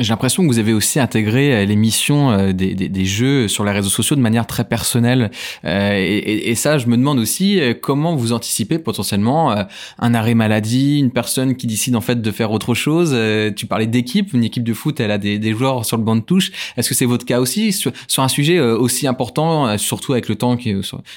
J'ai 0.00 0.10
l'impression 0.10 0.42
que 0.42 0.48
vous 0.48 0.58
avez 0.58 0.72
aussi 0.72 0.98
intégré 0.98 1.54
euh, 1.54 1.64
l'émission 1.64 2.32
euh, 2.32 2.52
des, 2.52 2.74
des, 2.74 2.88
des, 2.88 3.04
jeux 3.04 3.46
sur 3.46 3.64
les 3.64 3.70
réseaux 3.70 3.90
sociaux 3.90 4.16
de 4.16 4.20
manière 4.20 4.44
très 4.44 4.64
personnelle. 4.64 5.30
Euh, 5.64 5.92
et, 5.94 6.54
ça, 6.56 6.78
je 6.78 6.88
me 6.88 6.96
demande 6.96 7.20
aussi 7.20 7.60
comment 7.82 8.16
vous 8.16 8.32
anticipez 8.32 8.78
potentiellement 8.78 9.54
un 9.98 10.14
arrêt 10.14 10.34
maladie, 10.34 10.98
une 10.98 11.10
personne 11.10 11.56
qui 11.56 11.66
décide 11.66 11.96
en 11.96 12.00
fait 12.00 12.22
de 12.22 12.30
faire 12.30 12.52
autre 12.52 12.74
chose. 12.74 13.16
Tu 13.56 13.66
parlais 13.66 13.86
d'équipe, 13.86 14.32
une 14.32 14.44
équipe 14.44 14.62
de 14.62 14.72
foot, 14.72 15.00
elle 15.00 15.10
a 15.10 15.18
des, 15.18 15.52
joueurs 15.52 15.84
sur 15.84 15.96
le 15.96 16.04
banc 16.04 16.16
de 16.16 16.22
touche. 16.22 16.52
Est-ce 16.76 16.88
que 16.88 16.94
c'est 16.94 17.04
votre 17.04 17.26
cas 17.26 17.40
aussi 17.40 17.72
sur, 17.72 17.92
un 18.18 18.28
sujet 18.28 18.60
aussi 18.60 19.06
important, 19.06 19.76
surtout 19.78 20.12
avec 20.12 20.28
le 20.28 20.36
temps 20.36 20.56
qui, 20.56 20.74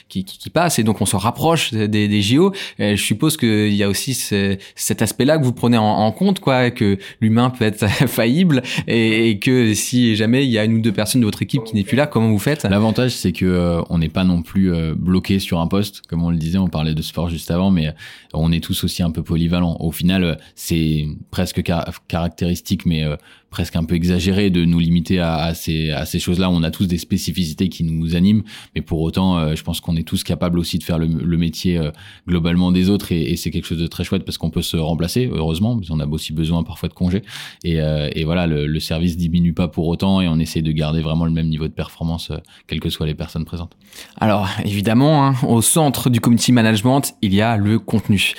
qui, 0.09 0.49
passe 0.49 0.79
et 0.79 0.83
donc 0.83 1.01
on 1.01 1.05
se 1.05 1.15
rapproche 1.15 1.71
des, 1.73 2.21
JO. 2.21 2.51
Je 2.79 2.95
suppose 2.95 3.37
qu'il 3.37 3.73
y 3.73 3.83
a 3.83 3.89
aussi 3.89 4.15
ce, 4.15 4.57
cet 4.75 5.01
aspect-là 5.01 5.37
que 5.37 5.43
vous 5.43 5.53
prenez 5.53 5.77
en, 5.77 5.83
en 5.83 6.11
compte, 6.11 6.39
quoi, 6.39 6.71
que 6.71 6.97
l'humain 7.21 7.51
peut 7.51 7.65
être 7.65 7.87
faillible 8.07 8.63
et, 8.87 9.39
que 9.39 9.73
si 9.73 10.15
jamais 10.15 10.45
il 10.45 10.51
y 10.51 10.57
a 10.57 10.65
une 10.65 10.75
ou 10.75 10.81
deux 10.81 10.91
personnes 10.91 11.21
de 11.21 11.25
votre 11.25 11.41
équipe 11.41 11.63
qui 11.63 11.75
n'est 11.75 11.83
plus 11.83 11.97
là, 11.97 12.07
comment 12.07 12.29
vous 12.29 12.39
faites? 12.39 12.63
L'avantage, 12.63 13.11
c'est 13.11 13.31
que 13.31 13.45
euh, 13.45 13.81
on 13.89 13.97
n'est 13.97 14.09
pas 14.09 14.23
non 14.23 14.41
plus 14.41 14.73
euh, 14.73 14.93
bloqué 14.95 15.39
sur 15.39 15.59
un 15.59 15.67
poste, 15.67 16.01
comme 16.07 16.23
on 16.23 16.29
le 16.29 16.37
disait, 16.37 16.57
on 16.57 16.67
parlait 16.67 16.95
de 16.95 17.01
sport 17.01 17.29
juste 17.29 17.51
avant, 17.51 17.71
mais 17.71 17.87
euh, 17.87 17.91
on 18.33 18.51
est 18.51 18.63
tous 18.63 18.83
aussi 18.83 19.03
un 19.03 19.11
peu 19.11 19.23
polyvalents. 19.23 19.77
Au 19.79 19.91
final, 19.91 20.37
c'est 20.55 21.05
presque 21.31 21.61
caractéristique, 22.07 22.85
mais 22.85 23.03
presque 23.49 23.75
un 23.75 23.83
peu 23.83 23.95
exagéré 23.95 24.49
de 24.49 24.65
nous 24.65 24.79
limiter 24.79 25.19
à, 25.19 25.53
ces, 25.53 26.19
choses-là. 26.19 26.49
On 26.49 26.63
a 26.63 26.71
tous 26.71 26.85
des 26.85 26.97
spécificités 26.97 27.69
qui 27.69 27.83
nous 27.83 28.15
animent, 28.15 28.43
mais 28.75 28.81
pour 28.81 29.01
autant, 29.01 29.37
euh, 29.37 29.55
je 29.55 29.63
pense 29.63 29.79
qu'on 29.79 29.95
est 29.95 30.07
tous 30.07 30.23
capables 30.23 30.59
aussi 30.59 30.77
de 30.77 30.83
faire 30.83 30.97
le, 30.97 31.07
le 31.07 31.37
métier 31.37 31.77
euh, 31.77 31.91
globalement 32.27 32.71
des 32.71 32.89
autres, 32.89 33.11
et, 33.11 33.35
c'est 33.37 33.51
quelque 33.51 33.65
chose 33.65 33.77
de 33.77 33.87
très 33.87 34.03
chouette 34.03 34.25
parce 34.25 34.37
qu'on 34.37 34.49
peut 34.49 34.61
se 34.61 34.77
remplacer, 34.77 35.29
heureusement, 35.31 35.75
mais 35.75 35.85
on 35.89 35.99
a 35.99 36.07
aussi 36.07 36.33
besoin 36.33 36.63
parfois 36.63 36.89
de 36.89 36.93
congés. 36.93 37.21
Et, 37.63 37.79
euh, 37.79 38.09
et 38.13 38.23
voilà, 38.23 38.47
le, 38.47 38.77
service 38.79 39.17
diminue 39.17 39.53
pas 39.53 39.67
pour 39.67 39.87
autant 39.87 40.21
et 40.21 40.27
on 40.27 40.37
essaie 40.37 40.61
de 40.61 40.71
garder 40.71 41.01
vraiment 41.01 41.25
le 41.25 41.31
même 41.31 41.47
niveau 41.47 41.67
de 41.67 41.73
performance, 41.73 42.31
quelles 42.67 42.79
que 42.79 42.89
soient 42.89 43.07
les 43.07 43.15
personnes 43.15 43.43
présentes. 43.43 43.75
Alors 44.17 44.47
évidemment, 44.63 45.25
hein, 45.25 45.35
au 45.47 45.61
centre 45.61 46.09
du 46.11 46.21
community 46.21 46.51
management, 46.51 47.15
il 47.21 47.33
y 47.33 47.41
a 47.41 47.57
le 47.57 47.79
contenu. 47.79 48.33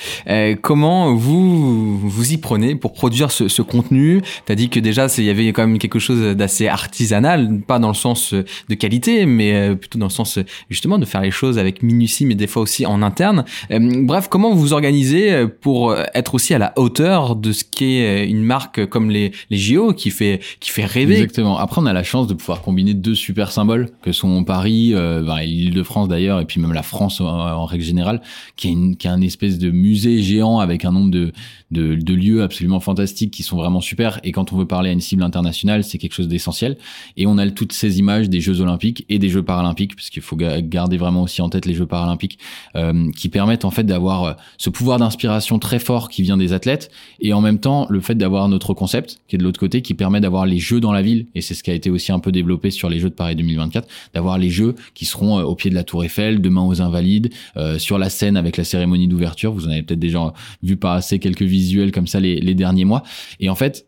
comment 0.61 1.13
vous 1.13 1.97
vous 1.99 2.33
y 2.33 2.37
prenez 2.37 2.75
pour 2.75 2.93
produire 2.93 3.31
ce, 3.31 3.47
ce 3.47 3.61
contenu? 3.61 4.21
Tu 4.45 4.51
as 4.51 4.55
dit 4.55 4.69
que 4.69 4.79
déjà 4.79 4.98
il 5.17 5.23
y 5.23 5.29
avait 5.29 5.47
quand 5.49 5.65
même 5.65 5.77
quelque 5.77 5.99
chose 5.99 6.35
d'assez 6.35 6.67
artisanal, 6.67 7.61
pas 7.65 7.79
dans 7.79 7.89
le 7.89 7.93
sens 7.93 8.33
de 8.33 8.75
qualité, 8.75 9.25
mais 9.25 9.75
plutôt 9.75 9.99
dans 9.99 10.07
le 10.07 10.11
sens 10.11 10.39
justement 10.69 10.97
de 10.97 11.05
faire 11.05 11.21
les 11.21 11.31
choses 11.31 11.57
avec 11.57 11.83
minutie, 11.83 12.25
mais 12.25 12.35
des 12.35 12.47
fois 12.47 12.61
aussi 12.61 12.85
en 12.85 13.01
interne. 13.01 13.45
bref, 13.69 14.27
comment 14.29 14.51
vous 14.51 14.59
vous 14.59 14.73
organisez 14.73 15.47
pour 15.61 15.95
être 16.13 16.35
aussi 16.35 16.53
à 16.53 16.57
la 16.57 16.73
hauteur 16.75 17.35
de 17.35 17.51
ce 17.51 17.63
qu'est 17.63 18.27
une 18.27 18.43
marque 18.43 18.85
comme 18.87 19.09
les, 19.09 19.31
JO 19.51 19.93
qui 19.93 20.09
fait, 20.09 20.39
qui 20.59 20.69
fait 20.69 20.85
rêver? 20.85 21.15
Exactement. 21.15 21.57
Après, 21.57 21.81
on 21.81 21.85
a 21.85 21.93
la 21.93 22.03
chance 22.03 22.27
de 22.27 22.33
pouvoir 22.33 22.61
combiner 22.61 22.93
deux 22.93 23.15
super 23.15 23.51
symboles 23.51 23.89
que 24.01 24.11
sont 24.11 24.43
Paris, 24.43 24.91
euh, 24.93 25.23
bah, 25.23 25.43
l'île 25.43 25.73
de 25.73 25.83
France 25.83 26.07
d'ailleurs, 26.07 26.39
et 26.39 26.45
puis 26.45 26.59
même 26.59 26.73
la 26.73 26.83
France 26.83 27.21
en, 27.21 27.65
règle 27.65 27.83
générale, 27.83 28.21
qui 28.55 28.67
est, 28.67 28.71
une, 28.71 28.95
qui 28.95 29.07
est 29.07 29.09
un 29.09 29.21
espèce 29.21 29.57
de 29.57 29.71
musée 29.71 30.21
géant 30.21 30.59
avec 30.59 30.85
un 30.85 30.91
nombre 30.91 31.11
de, 31.11 31.31
de, 31.71 32.13
lieux 32.13 32.41
absolument 32.41 32.79
fantastiques 32.79 33.31
qui 33.31 33.43
sont 33.43 33.57
vraiment 33.57 33.81
super. 33.81 34.19
Et 34.23 34.31
quand 34.31 34.53
on 34.53 34.57
veut 34.57 34.65
parler 34.65 34.88
à 34.89 34.93
une 34.93 35.01
cible 35.01 35.23
internationale, 35.23 35.83
c'est 35.83 35.97
quelque 35.97 36.13
chose 36.13 36.27
d'essentiel. 36.27 36.77
Et 37.17 37.25
on 37.25 37.37
a 37.37 37.49
toutes 37.49 37.73
ces 37.73 37.99
images 37.99 38.29
des 38.29 38.41
Jeux 38.41 38.61
Olympiques 38.61 39.05
et 39.09 39.19
des 39.19 39.29
Jeux 39.29 39.43
Paralympiques, 39.43 39.95
parce 39.95 40.09
qu'il 40.09 40.21
faut 40.21 40.35
garder 40.35 40.97
vraiment 40.97 41.23
aussi 41.23 41.41
en 41.41 41.49
tête 41.49 41.65
les 41.65 41.73
Jeux 41.73 41.85
Paralympiques, 41.85 42.39
euh, 42.75 43.09
qui 43.11 43.29
permettent 43.29 43.65
en 43.65 43.71
fait 43.71 43.83
d'avoir 43.83 44.23
euh, 44.23 44.33
ce 44.57 44.69
pouvoir 44.69 44.99
d'inspiration 44.99 45.59
très 45.59 45.79
fort 45.79 46.09
qui 46.09 46.21
vient 46.21 46.37
des 46.37 46.53
athlètes, 46.53 46.91
et 47.19 47.33
en 47.33 47.41
même 47.41 47.59
temps 47.59 47.87
le 47.89 48.01
fait 48.01 48.15
d'avoir 48.15 48.47
notre 48.49 48.73
concept 48.73 49.19
qui 49.27 49.35
est 49.35 49.39
de 49.39 49.43
l'autre 49.43 49.59
côté, 49.59 49.81
qui 49.81 49.93
permet 49.93 50.21
d'avoir 50.21 50.45
les 50.45 50.59
Jeux 50.59 50.79
dans 50.79 50.91
la 50.91 51.01
ville. 51.01 51.27
Et 51.35 51.41
c'est 51.41 51.53
ce 51.53 51.63
qui 51.63 51.71
a 51.71 51.73
été 51.73 51.89
aussi 51.89 52.11
un 52.11 52.19
peu 52.19 52.31
développé 52.31 52.71
sur 52.71 52.89
les 52.89 52.99
Jeux 52.99 53.09
de 53.09 53.15
Paris 53.15 53.35
2024, 53.35 53.87
d'avoir 54.13 54.37
les 54.37 54.49
Jeux 54.49 54.75
qui 54.93 55.05
seront 55.05 55.39
euh, 55.39 55.43
au 55.43 55.55
pied 55.55 55.69
de 55.69 55.75
la 55.75 55.83
Tour 55.83 56.03
Eiffel, 56.03 56.41
demain 56.41 56.63
aux 56.63 56.81
Invalides, 56.81 57.31
sur 57.77 57.97
la 57.97 58.09
scène 58.09 58.37
avec 58.37 58.57
la 58.57 58.63
cérémonie 58.63 59.07
d'ouverture. 59.07 59.51
Vous 59.51 59.67
en 59.67 59.71
avez 59.71 59.83
peut-être 59.83 59.99
déjà 59.99 60.33
vu 60.63 60.77
passer 60.77 61.19
quelques 61.19 61.43
visuels 61.43 61.91
comme 61.91 62.07
ça 62.07 62.19
les, 62.19 62.55
derniers 62.55 62.85
mois. 62.85 63.03
Et 63.39 63.49
en 63.49 63.55
fait, 63.55 63.85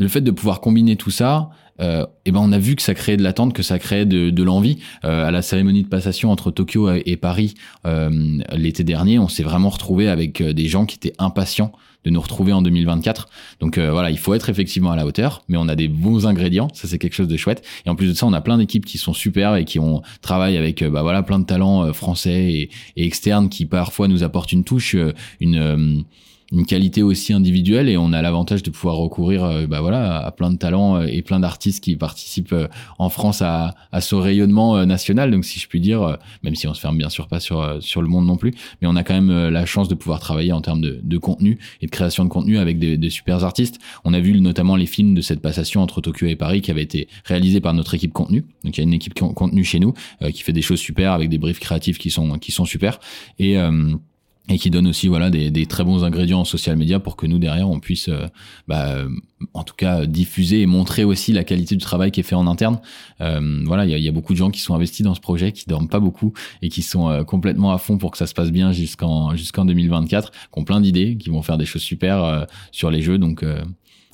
le 0.00 0.08
fait 0.08 0.22
de 0.22 0.30
pouvoir 0.30 0.60
combiner 0.60 0.96
tout 0.96 1.10
ça, 1.10 1.50
euh, 1.80 2.06
et 2.24 2.32
ben 2.32 2.40
on 2.42 2.52
a 2.52 2.58
vu 2.58 2.74
que 2.74 2.82
ça 2.82 2.94
créait 2.94 3.16
de 3.16 3.22
l'attente, 3.22 3.52
que 3.52 3.62
ça 3.62 3.78
créait 3.78 4.06
de, 4.06 4.42
l'envie. 4.42 4.78
Euh, 5.04 5.28
à 5.28 5.30
la 5.30 5.42
cérémonie 5.42 5.82
de 5.82 5.88
passation 5.88 6.30
entre 6.30 6.50
Tokyo 6.50 6.90
et 6.90 7.16
Paris 7.16 7.54
euh, 7.86 8.38
l'été 8.52 8.84
dernier, 8.84 9.18
on 9.18 9.28
s'est 9.28 9.42
vraiment 9.42 9.68
retrouvé 9.68 10.08
avec 10.08 10.40
euh, 10.40 10.52
des 10.52 10.68
gens 10.68 10.86
qui 10.86 10.96
étaient 10.96 11.12
impatients 11.18 11.72
de 12.04 12.10
nous 12.10 12.20
retrouver 12.20 12.54
en 12.54 12.62
2024. 12.62 13.28
Donc 13.60 13.76
euh, 13.76 13.90
voilà, 13.90 14.10
il 14.10 14.18
faut 14.18 14.32
être 14.32 14.48
effectivement 14.48 14.90
à 14.90 14.96
la 14.96 15.04
hauteur, 15.04 15.42
mais 15.48 15.58
on 15.58 15.68
a 15.68 15.76
des 15.76 15.88
bons 15.88 16.26
ingrédients, 16.26 16.68
ça 16.72 16.88
c'est 16.88 16.98
quelque 16.98 17.14
chose 17.14 17.28
de 17.28 17.36
chouette. 17.36 17.62
Et 17.84 17.90
en 17.90 17.94
plus 17.94 18.08
de 18.08 18.14
ça, 18.14 18.26
on 18.26 18.32
a 18.32 18.40
plein 18.40 18.56
d'équipes 18.56 18.86
qui 18.86 18.96
sont 18.96 19.12
super 19.12 19.56
et 19.56 19.66
qui 19.66 19.78
ont 19.78 20.00
travaillé 20.22 20.56
avec 20.56 20.82
bah 20.82 21.02
voilà 21.02 21.22
plein 21.22 21.38
de 21.38 21.44
talents 21.44 21.92
français 21.92 22.52
et, 22.52 22.70
et, 22.96 23.04
externes 23.04 23.50
qui 23.50 23.66
parfois 23.66 24.08
nous 24.08 24.22
apportent 24.22 24.52
une 24.52 24.64
touche, 24.64 24.96
une 25.40 26.04
une 26.52 26.66
qualité 26.66 27.02
aussi 27.02 27.32
individuelle 27.32 27.88
et 27.88 27.96
on 27.96 28.12
a 28.12 28.22
l'avantage 28.22 28.62
de 28.62 28.70
pouvoir 28.70 28.96
recourir 28.96 29.44
euh, 29.44 29.66
bah 29.66 29.80
voilà 29.80 30.18
à 30.18 30.30
plein 30.32 30.50
de 30.50 30.56
talents 30.56 30.96
euh, 30.96 31.06
et 31.06 31.22
plein 31.22 31.40
d'artistes 31.40 31.82
qui 31.82 31.94
participent 31.96 32.52
euh, 32.52 32.66
en 32.98 33.08
France 33.08 33.42
à, 33.42 33.74
à 33.92 34.00
ce 34.00 34.14
rayonnement 34.14 34.84
national. 34.84 35.30
Donc 35.30 35.44
si 35.44 35.60
je 35.60 35.68
puis 35.68 35.80
dire 35.80 36.18
même 36.42 36.54
si 36.54 36.66
on 36.66 36.74
se 36.74 36.80
ferme 36.80 36.98
bien 36.98 37.08
sûr 37.08 37.28
pas 37.28 37.40
sur 37.40 37.78
sur 37.80 38.02
le 38.02 38.08
monde 38.08 38.26
non 38.26 38.36
plus 38.36 38.52
mais 38.80 38.88
on 38.88 38.96
a 38.96 39.04
quand 39.04 39.14
même 39.14 39.48
la 39.48 39.66
chance 39.66 39.88
de 39.88 39.94
pouvoir 39.94 40.20
travailler 40.20 40.52
en 40.52 40.60
termes 40.60 40.80
de, 40.80 41.00
de 41.02 41.18
contenu 41.18 41.58
et 41.80 41.86
de 41.86 41.90
création 41.90 42.24
de 42.24 42.28
contenu 42.28 42.58
avec 42.58 42.78
des, 42.78 42.96
des 42.96 43.10
super 43.10 43.44
artistes. 43.44 43.78
On 44.04 44.14
a 44.14 44.20
vu 44.20 44.40
notamment 44.40 44.76
les 44.76 44.86
films 44.86 45.14
de 45.14 45.20
cette 45.20 45.40
passation 45.40 45.82
entre 45.82 46.00
Tokyo 46.00 46.26
et 46.26 46.36
Paris 46.36 46.60
qui 46.60 46.70
avait 46.70 46.82
été 46.82 47.08
réalisé 47.24 47.60
par 47.60 47.74
notre 47.74 47.94
équipe 47.94 48.12
contenu. 48.12 48.44
Donc 48.64 48.76
il 48.76 48.80
y 48.80 48.82
a 48.82 48.84
une 48.84 48.94
équipe 48.94 49.14
contenu 49.14 49.64
chez 49.64 49.78
nous 49.78 49.94
qui 50.32 50.42
fait 50.42 50.52
des 50.52 50.62
choses 50.62 50.80
super 50.80 51.12
avec 51.12 51.28
des 51.28 51.38
briefs 51.38 51.60
créatifs 51.60 51.98
qui 51.98 52.10
sont 52.10 52.38
qui 52.38 52.52
sont 52.52 52.64
super. 52.64 52.98
Et 53.38 53.56
et 54.50 54.58
qui 54.58 54.70
donne 54.70 54.86
aussi 54.86 55.08
voilà 55.08 55.30
des, 55.30 55.66
très 55.66 55.84
bons 55.84 56.04
ingrédients 56.04 56.40
en 56.40 56.44
social 56.44 56.76
media 56.76 57.00
pour 57.00 57.16
que 57.16 57.26
nous 57.26 57.38
derrière 57.38 57.68
on 57.70 57.80
puisse 57.80 58.08
euh, 58.08 58.26
bah, 58.66 58.88
euh, 58.88 59.08
en 59.54 59.62
tout 59.62 59.74
cas 59.74 60.06
diffuser 60.06 60.60
et 60.62 60.66
montrer 60.66 61.04
aussi 61.04 61.32
la 61.32 61.44
qualité 61.44 61.76
du 61.76 61.82
travail 61.82 62.10
qui 62.10 62.20
est 62.20 62.24
fait 62.24 62.34
en 62.34 62.46
interne. 62.46 62.80
Euh, 63.20 63.62
voilà 63.64 63.84
il 63.84 63.90
y 63.90 63.94
a, 63.94 63.98
y 63.98 64.08
a, 64.08 64.12
beaucoup 64.12 64.32
de 64.32 64.38
gens 64.38 64.50
qui 64.50 64.60
sont 64.60 64.74
investis 64.74 65.02
dans 65.02 65.14
ce 65.14 65.20
projet 65.20 65.52
qui 65.52 65.64
dorment 65.66 65.88
pas 65.88 66.00
beaucoup 66.00 66.32
et 66.62 66.68
qui 66.68 66.82
sont 66.82 67.24
complètement 67.24 67.72
à 67.72 67.78
fond 67.78 67.96
pour 67.96 68.10
que 68.10 68.18
ça 68.18 68.26
se 68.26 68.34
passe 68.34 68.50
bien 68.50 68.72
jusqu'en 68.72 69.36
jusqu'en 69.36 69.64
2024 69.64 70.30
qui 70.30 70.36
ont 70.52 70.64
plein 70.64 70.80
d'idées 70.80 71.16
qui 71.16 71.30
vont 71.30 71.42
faire 71.42 71.58
des 71.58 71.66
choses 71.66 71.82
super 71.82 72.46
sur 72.72 72.90
les 72.90 73.02
jeux. 73.02 73.18
Donc 73.18 73.44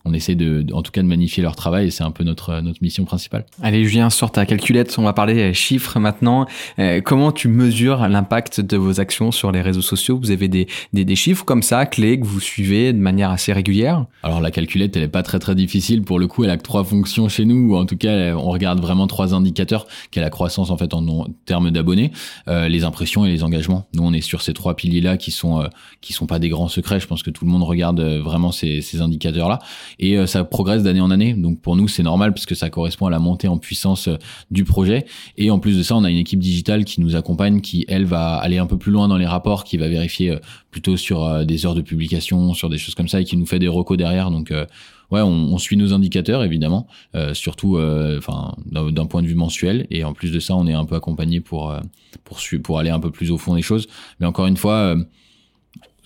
on 0.06 0.12
essaie 0.12 0.34
de, 0.34 0.64
en 0.72 0.82
tout 0.82 0.92
cas 0.92 1.02
de 1.02 1.06
magnifier 1.06 1.42
leur 1.42 1.56
travail 1.56 1.88
et 1.88 1.90
c'est 1.90 2.04
un 2.04 2.10
peu 2.10 2.24
notre, 2.24 2.60
notre 2.60 2.78
mission 2.82 3.04
principale. 3.04 3.44
Allez 3.62 3.84
Julien, 3.84 4.10
sort 4.10 4.32
ta 4.32 4.46
calculette, 4.46 4.94
on 4.98 5.02
va 5.02 5.12
parler 5.12 5.52
chiffres 5.52 5.98
maintenant. 5.98 6.46
Euh, 6.78 7.00
comment 7.00 7.32
tu 7.32 7.48
mesures 7.48 8.08
l'impact 8.08 8.60
de 8.60 8.76
vos 8.76 9.00
actions 9.00 9.32
sur 9.32 9.52
les 9.52 9.60
réseaux 9.60 9.82
sociaux? 9.82 10.18
Vous 10.18 10.30
avez 10.30 10.48
des, 10.48 10.66
des, 10.92 11.04
des, 11.04 11.16
chiffres 11.16 11.44
comme 11.44 11.62
ça, 11.62 11.86
clés, 11.86 12.18
que 12.20 12.24
vous 12.24 12.40
suivez 12.40 12.92
de 12.92 12.98
manière 12.98 13.30
assez 13.30 13.52
régulière? 13.52 14.06
Alors 14.22 14.40
la 14.40 14.50
calculette, 14.50 14.96
elle 14.96 15.04
est 15.04 15.08
pas 15.08 15.22
très 15.22 15.38
très 15.38 15.54
difficile. 15.54 16.02
Pour 16.02 16.18
le 16.18 16.26
coup, 16.26 16.44
elle 16.44 16.50
a 16.50 16.56
que 16.56 16.62
trois 16.62 16.84
fonctions 16.84 17.28
chez 17.28 17.44
nous, 17.44 17.72
ou 17.72 17.76
en 17.76 17.86
tout 17.86 17.96
cas, 17.96 18.34
on 18.34 18.50
regarde 18.50 18.80
vraiment 18.80 19.06
trois 19.06 19.34
indicateurs, 19.34 19.86
qui 20.10 20.18
est 20.18 20.22
la 20.22 20.30
croissance 20.30 20.70
en 20.70 20.76
fait 20.76 20.94
en, 20.94 21.26
termes 21.44 21.70
d'abonnés, 21.70 22.12
euh, 22.48 22.68
les 22.68 22.84
impressions 22.84 23.24
et 23.24 23.30
les 23.30 23.42
engagements. 23.42 23.86
Nous, 23.94 24.02
on 24.02 24.12
est 24.12 24.20
sur 24.20 24.42
ces 24.42 24.52
trois 24.52 24.76
piliers-là 24.76 25.16
qui 25.16 25.30
sont 25.30 25.60
euh, 25.60 25.68
qui 26.00 26.12
sont 26.12 26.26
pas 26.26 26.38
des 26.38 26.48
grands 26.48 26.68
secrets. 26.68 27.00
Je 27.00 27.06
pense 27.06 27.22
que 27.22 27.30
tout 27.30 27.44
le 27.44 27.50
monde 27.50 27.62
regarde 27.62 28.00
euh, 28.00 28.22
vraiment 28.22 28.52
ces, 28.52 28.80
ces 28.80 29.00
indicateurs-là 29.00 29.58
et 29.98 30.18
euh, 30.18 30.26
ça 30.26 30.44
progresse 30.44 30.82
d'année 30.82 31.00
en 31.00 31.10
année. 31.10 31.34
Donc 31.34 31.60
pour 31.60 31.76
nous, 31.76 31.88
c'est 31.88 32.02
normal 32.02 32.32
parce 32.32 32.46
que 32.46 32.54
ça 32.54 32.70
correspond 32.70 33.06
à 33.06 33.10
la 33.10 33.18
montée 33.18 33.48
en 33.48 33.58
puissance 33.58 34.08
euh, 34.08 34.16
du 34.50 34.64
projet. 34.64 35.06
Et 35.36 35.50
en 35.50 35.58
plus 35.58 35.76
de 35.76 35.82
ça, 35.82 35.96
on 35.96 36.04
a 36.04 36.10
une 36.10 36.18
équipe 36.18 36.40
digitale 36.40 36.84
qui 36.84 37.00
nous 37.00 37.16
accompagne, 37.16 37.60
qui 37.60 37.84
elle 37.88 38.04
va 38.04 38.36
aller 38.36 38.58
un 38.58 38.66
peu 38.66 38.78
plus 38.78 38.92
loin 38.92 39.08
dans 39.08 39.16
les 39.16 39.26
rapports, 39.26 39.64
qui 39.64 39.76
va 39.76 39.88
vérifier 39.88 40.30
euh, 40.30 40.38
plutôt 40.70 40.96
sur 40.96 41.46
des 41.46 41.64
heures 41.64 41.74
de 41.74 41.80
publication, 41.80 42.52
sur 42.52 42.68
des 42.68 42.78
choses 42.78 42.94
comme 42.94 43.08
ça, 43.08 43.20
et 43.20 43.24
qui 43.24 43.36
nous 43.36 43.46
fait 43.46 43.58
des 43.58 43.68
recos 43.68 43.96
derrière. 43.96 44.30
Donc 44.30 44.50
ouais, 44.50 45.22
on, 45.22 45.54
on, 45.54 45.56
suit 45.56 45.78
nos 45.78 45.94
indicateurs 45.94 46.44
évidemment, 46.44 46.86
euh, 47.14 47.32
surtout 47.32 47.78
enfin 48.18 48.54
d'un 48.66 49.06
point 49.06 49.22
de 49.22 49.26
vue 49.26 49.34
mensuel. 49.34 49.86
Et 49.90 50.04
en 50.04 50.12
plus 50.12 50.32
de 50.32 50.38
ça, 50.38 50.54
on 50.54 50.66
est 50.66 50.74
un 50.74 50.84
peu 50.84 50.94
accompagné 50.94 51.40
pour 51.40 51.74
pour 52.24 52.40
pour 52.62 52.78
aller 52.78 52.90
un 52.90 53.00
peu 53.00 53.10
plus 53.10 53.30
au 53.30 53.38
fond 53.38 53.54
des 53.54 53.62
choses. 53.62 53.86
Mais 54.20 54.26
encore 54.26 54.46
une 54.46 54.58
fois 54.58 54.96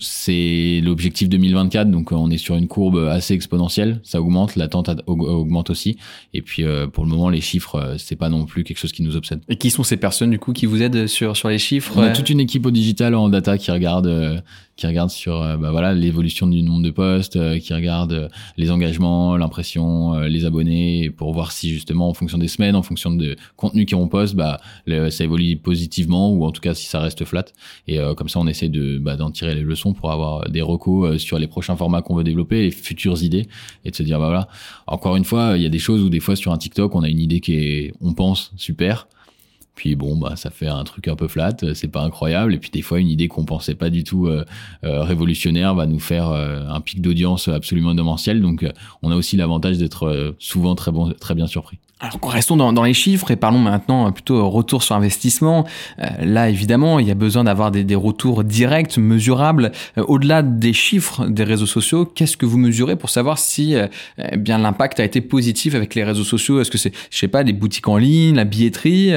c'est 0.01 0.81
l'objectif 0.83 1.29
2024, 1.29 1.89
donc 1.89 2.11
euh, 2.11 2.15
on 2.15 2.29
est 2.31 2.37
sur 2.37 2.55
une 2.55 2.67
courbe 2.67 2.97
assez 3.09 3.33
exponentielle. 3.33 4.01
Ça 4.03 4.19
augmente, 4.19 4.55
l'attente 4.55 4.89
augmente 5.05 5.69
aussi. 5.69 5.97
Et 6.33 6.41
puis 6.41 6.63
euh, 6.63 6.87
pour 6.87 7.03
le 7.05 7.09
moment, 7.09 7.29
les 7.29 7.39
chiffres, 7.39 7.75
euh, 7.75 7.95
c'est 7.97 8.15
pas 8.15 8.29
non 8.29 8.45
plus 8.45 8.63
quelque 8.63 8.79
chose 8.79 8.91
qui 8.91 9.03
nous 9.03 9.15
obsède. 9.15 9.41
Et 9.47 9.57
qui 9.57 9.69
sont 9.69 9.83
ces 9.83 9.97
personnes 9.97 10.31
du 10.31 10.39
coup 10.39 10.53
qui 10.53 10.65
vous 10.65 10.81
aident 10.81 11.07
sur 11.07 11.37
sur 11.37 11.49
les 11.49 11.59
chiffres 11.59 11.93
On 11.95 12.01
a 12.01 12.09
toute 12.09 12.29
une 12.29 12.39
équipe 12.39 12.65
au 12.65 12.71
digital 12.71 13.13
en 13.13 13.29
data 13.29 13.57
qui 13.57 13.69
regarde 13.71 14.43
qui 14.81 14.87
regarde 14.87 15.09
sur 15.09 15.39
bah 15.59 15.71
voilà 15.71 15.93
l'évolution 15.93 16.47
du 16.47 16.61
nombre 16.61 16.83
de 16.83 16.91
postes, 16.91 17.59
qui 17.59 17.73
regarde 17.73 18.29
les 18.57 18.71
engagements, 18.71 19.37
l'impression, 19.37 20.19
les 20.21 20.45
abonnés, 20.45 21.09
pour 21.09 21.33
voir 21.33 21.51
si 21.51 21.69
justement 21.69 22.09
en 22.09 22.13
fonction 22.13 22.37
des 22.37 22.47
semaines, 22.47 22.75
en 22.75 22.83
fonction 22.83 23.11
de 23.11 23.35
contenu 23.55 23.85
qu'on 23.85 24.07
poste, 24.07 24.35
bah 24.35 24.59
ça 24.87 25.23
évolue 25.23 25.57
positivement 25.57 26.31
ou 26.31 26.45
en 26.45 26.51
tout 26.51 26.61
cas 26.61 26.73
si 26.73 26.87
ça 26.87 26.99
reste 26.99 27.25
flat. 27.25 27.45
Et 27.87 27.99
comme 28.17 28.29
ça, 28.29 28.39
on 28.39 28.47
essaie 28.47 28.69
de 28.69 28.97
bah, 28.97 29.15
d'en 29.17 29.31
tirer 29.31 29.55
les 29.55 29.61
leçons 29.61 29.93
pour 29.93 30.11
avoir 30.11 30.49
des 30.49 30.61
recos 30.61 31.09
euh, 31.09 31.17
sur 31.17 31.39
les 31.39 31.47
prochains 31.47 31.75
formats 31.75 32.01
qu'on 32.01 32.15
veut 32.15 32.23
développer, 32.23 32.61
les 32.63 32.71
futures 32.71 33.21
idées, 33.23 33.47
et 33.85 33.91
de 33.91 33.95
se 33.95 34.03
dire, 34.03 34.19
bah 34.19 34.27
voilà, 34.27 34.47
encore 34.87 35.15
une 35.15 35.25
fois, 35.25 35.53
il 35.55 35.63
y 35.63 35.65
a 35.65 35.69
des 35.69 35.79
choses 35.79 36.01
où 36.01 36.09
des 36.09 36.19
fois 36.19 36.35
sur 36.35 36.51
un 36.51 36.57
TikTok, 36.57 36.95
on 36.95 37.03
a 37.03 37.09
une 37.09 37.19
idée 37.19 37.39
qui 37.39 37.53
est, 37.55 37.93
on 38.01 38.13
pense, 38.13 38.51
super, 38.57 39.07
puis 39.75 39.95
bon 39.95 40.17
bah 40.17 40.35
ça 40.35 40.49
fait 40.49 40.67
un 40.67 40.83
truc 40.83 41.07
un 41.07 41.15
peu 41.15 41.27
flat 41.27 41.55
c'est 41.73 41.87
pas 41.87 42.01
incroyable 42.01 42.53
et 42.53 42.57
puis 42.57 42.69
des 42.69 42.81
fois 42.81 42.99
une 42.99 43.09
idée 43.09 43.27
qu'on 43.27 43.45
pensait 43.45 43.75
pas 43.75 43.89
du 43.89 44.03
tout 44.03 44.27
euh, 44.27 44.45
euh, 44.83 45.03
révolutionnaire 45.03 45.75
va 45.75 45.85
nous 45.85 45.99
faire 45.99 46.29
un 46.29 46.81
pic 46.81 47.01
d'audience 47.01 47.47
absolument 47.47 47.93
démentiel 47.95 48.41
donc 48.41 48.65
on 49.01 49.11
a 49.11 49.15
aussi 49.15 49.37
l'avantage 49.37 49.77
d'être 49.77 50.35
souvent 50.39 50.75
très 50.75 50.91
bon 50.91 51.13
très 51.13 51.35
bien 51.35 51.47
surpris 51.47 51.79
alors 52.01 52.31
restons 52.31 52.57
dans, 52.57 52.83
les 52.83 52.95
chiffres 52.95 53.29
et 53.29 53.35
parlons 53.35 53.59
maintenant 53.59 54.11
plutôt 54.11 54.49
retour 54.49 54.81
sur 54.81 54.95
investissement. 54.95 55.67
Euh, 55.99 56.07
là, 56.21 56.49
évidemment, 56.49 56.97
il 56.97 57.07
y 57.07 57.11
a 57.11 57.15
besoin 57.15 57.43
d'avoir 57.43 57.69
des, 57.69 57.95
retours 57.95 58.43
directs, 58.43 58.97
mesurables. 58.97 59.71
Euh, 59.99 60.03
au-delà 60.07 60.41
des 60.41 60.73
chiffres 60.73 61.27
des 61.27 61.43
réseaux 61.43 61.67
sociaux, 61.67 62.05
qu'est-ce 62.05 62.37
que 62.37 62.47
vous 62.47 62.57
mesurez 62.57 62.95
pour 62.95 63.11
savoir 63.11 63.37
si 63.37 63.75
euh, 63.75 63.85
eh 64.17 64.37
bien 64.37 64.57
l'impact 64.57 64.99
a 64.99 65.03
été 65.03 65.21
positif 65.21 65.75
avec 65.75 65.93
les 65.93 66.03
réseaux 66.03 66.23
sociaux? 66.23 66.59
Est-ce 66.59 66.71
que 66.71 66.79
c'est, 66.79 66.91
je 67.11 67.17
sais 67.19 67.27
pas, 67.27 67.43
des 67.43 67.53
boutiques 67.53 67.87
en 67.87 67.97
ligne, 67.97 68.35
la 68.35 68.45
billetterie 68.45 69.11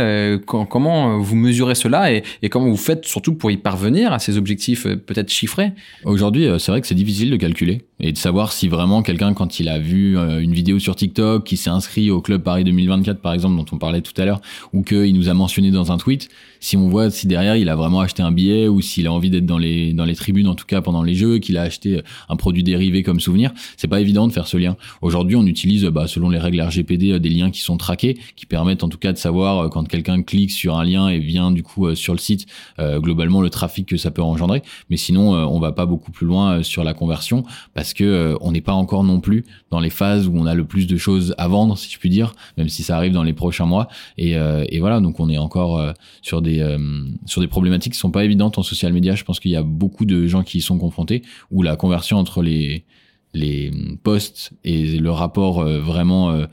Comment 0.65 1.19
vous 1.19 1.37
mesurez 1.37 1.75
cela 1.75 2.13
et, 2.13 2.23
comment 2.51 2.69
vous 2.69 2.77
faites 2.77 3.05
surtout 3.05 3.35
pour 3.35 3.51
y 3.51 3.57
parvenir 3.57 4.13
à 4.13 4.19
ces 4.19 4.37
objectifs 4.37 4.85
peut-être 4.85 5.31
chiffrés? 5.31 5.73
Aujourd'hui, 6.05 6.49
c'est 6.59 6.71
vrai 6.71 6.81
que 6.81 6.87
c'est 6.87 6.95
difficile 6.95 7.31
de 7.31 7.37
calculer 7.37 7.83
et 8.01 8.13
de 8.13 8.19
savoir 8.19 8.53
si 8.53 8.69
vraiment 8.69 9.03
quelqu'un, 9.03 9.35
quand 9.35 9.61
il 9.61 9.69
a 9.69 9.79
vu 9.79 10.19
euh, 10.19 10.41
une 10.41 10.53
vidéo 10.53 10.79
sur 10.79 10.97
TikTok, 10.97 11.45
qui 11.45 11.57
s'est 11.57 11.71
inscrit 11.71 12.11
au 12.11 12.21
club 12.21 12.43
Paris 12.43 12.65
2024 12.65 13.21
par 13.21 13.33
exemple, 13.33 13.57
dont 13.57 13.65
on 13.73 13.79
parlait 13.79 14.01
tout 14.01 14.13
à 14.21 14.25
l'heure, 14.25 14.41
ou 14.73 14.83
qu'il 14.83 15.15
nous 15.15 15.29
a 15.29 15.35
mentionné 15.35 15.71
dans 15.71 15.93
un 15.93 15.97
tweet, 15.97 16.29
si 16.61 16.77
on 16.77 16.89
voit 16.89 17.11
si 17.11 17.27
derrière 17.27 17.57
il 17.57 17.69
a 17.69 17.77
vraiment 17.77 18.01
acheté 18.01 18.23
un 18.23 18.33
billet 18.33 18.69
ou 18.69 18.81
s'il 18.81 19.07
a 19.07 19.13
envie 19.13 19.31
d'être 19.31 19.47
dans 19.47 19.59
les 19.59 19.93
dans 19.93 20.05
les 20.05 20.15
tribunes 20.15 20.49
en 20.49 20.55
tout 20.55 20.67
cas 20.67 20.81
pendant 20.81 21.03
les 21.03 21.15
jeux, 21.15 21.39
qu'il 21.39 21.57
a 21.57 21.63
acheté 21.63 22.03
un 22.29 22.37
produit 22.37 22.63
dérivé 22.63 23.03
comme 23.03 23.21
souvenir, 23.21 23.53
c'est 23.77 23.89
pas 23.89 24.01
évident 24.01 24.27
de 24.27 24.33
faire 24.33 24.49
ce 24.49 24.57
lien. 24.57 24.77
Aujourd'hui, 25.01 25.37
on 25.37 25.47
utilise 25.47 25.85
bah, 25.85 26.07
selon 26.07 26.31
les 26.31 26.39
règles 26.39 26.61
RGPD 26.61 27.21
des 27.21 27.29
liens 27.29 27.51
qui 27.51 27.61
sont 27.61 27.77
traqués, 27.77 28.19
qui 28.37 28.47
permettent 28.47 28.83
en 28.83 28.89
tout 28.89 28.99
cas 28.99 29.13
de 29.13 29.19
savoir 29.19 29.71
quand 29.71 29.87
quelqu'un 29.87 30.23
clique 30.23 30.34
sur 30.51 30.77
un 30.77 30.85
lien 30.85 31.09
et 31.09 31.19
vient 31.19 31.51
du 31.51 31.63
coup 31.63 31.95
sur 31.95 32.13
le 32.13 32.19
site, 32.19 32.47
globalement 32.79 33.41
le 33.41 33.51
trafic 33.51 33.87
que 33.87 33.97
ça 33.97 34.11
peut 34.11 34.23
engendrer. 34.23 34.63
Mais 34.91 34.97
sinon, 34.97 35.33
on 35.33 35.59
va 35.61 35.73
pas 35.73 35.87
beaucoup 35.87 36.11
plus 36.11 36.27
loin 36.27 36.63
sur 36.63 36.85
la 36.85 36.95
conversion 36.95 37.45
parce 37.75 37.95
que 37.95 38.37
on 38.41 38.53
n'est 38.53 38.61
pas 38.61 38.73
encore 38.73 39.05
non 39.05 39.21
plus 39.21 39.45
dans 39.71 39.81
les 39.81 39.91
phases 39.91 40.27
où 40.27 40.33
on 40.37 40.47
a 40.47 40.55
le 40.55 40.65
plus 40.65 40.87
de 40.87 40.97
choses 40.97 41.35
à 41.39 41.49
vendre, 41.49 41.77
si 41.77 41.91
je 41.91 41.99
puis 41.99 42.11
dire, 42.11 42.35
même 42.57 42.69
si 42.69 42.83
ça 42.83 42.97
arrive 42.97 43.13
dans 43.13 43.23
les 43.23 43.33
prochains 43.33 43.67
mois. 43.67 43.89
Et, 44.19 44.33
et 44.33 44.81
voilà, 44.81 45.01
donc 45.01 45.21
on 45.21 45.29
est 45.29 45.39
encore 45.39 45.95
sur 46.23 46.43
des 46.43 46.61
euh, 46.61 46.79
sur 47.27 47.41
des 47.41 47.49
problématiques 47.49 47.93
qui 47.95 47.99
sont 47.99 48.11
pas 48.11 48.25
évidentes 48.25 48.59
en 48.59 48.63
social 48.63 48.93
media. 48.93 49.15
Je 49.15 49.25
pense 49.25 49.41
qu'il 49.41 49.51
y 49.51 49.57
a 49.57 49.63
beaucoup 49.63 50.05
de 50.05 50.27
gens 50.27 50.43
qui 50.43 50.59
y 50.59 50.61
sont 50.61 50.79
confrontés 50.79 51.23
où 51.51 51.63
la 51.63 51.77
conversion 51.77 52.19
entre 52.19 52.43
les 52.43 52.85
les 53.33 53.73
posts 54.03 54.53
et 54.63 54.99
le 54.99 55.11
rapport 55.11 55.61
euh, 55.61 55.81
vraiment 55.81 56.31
euh, 56.31 56.47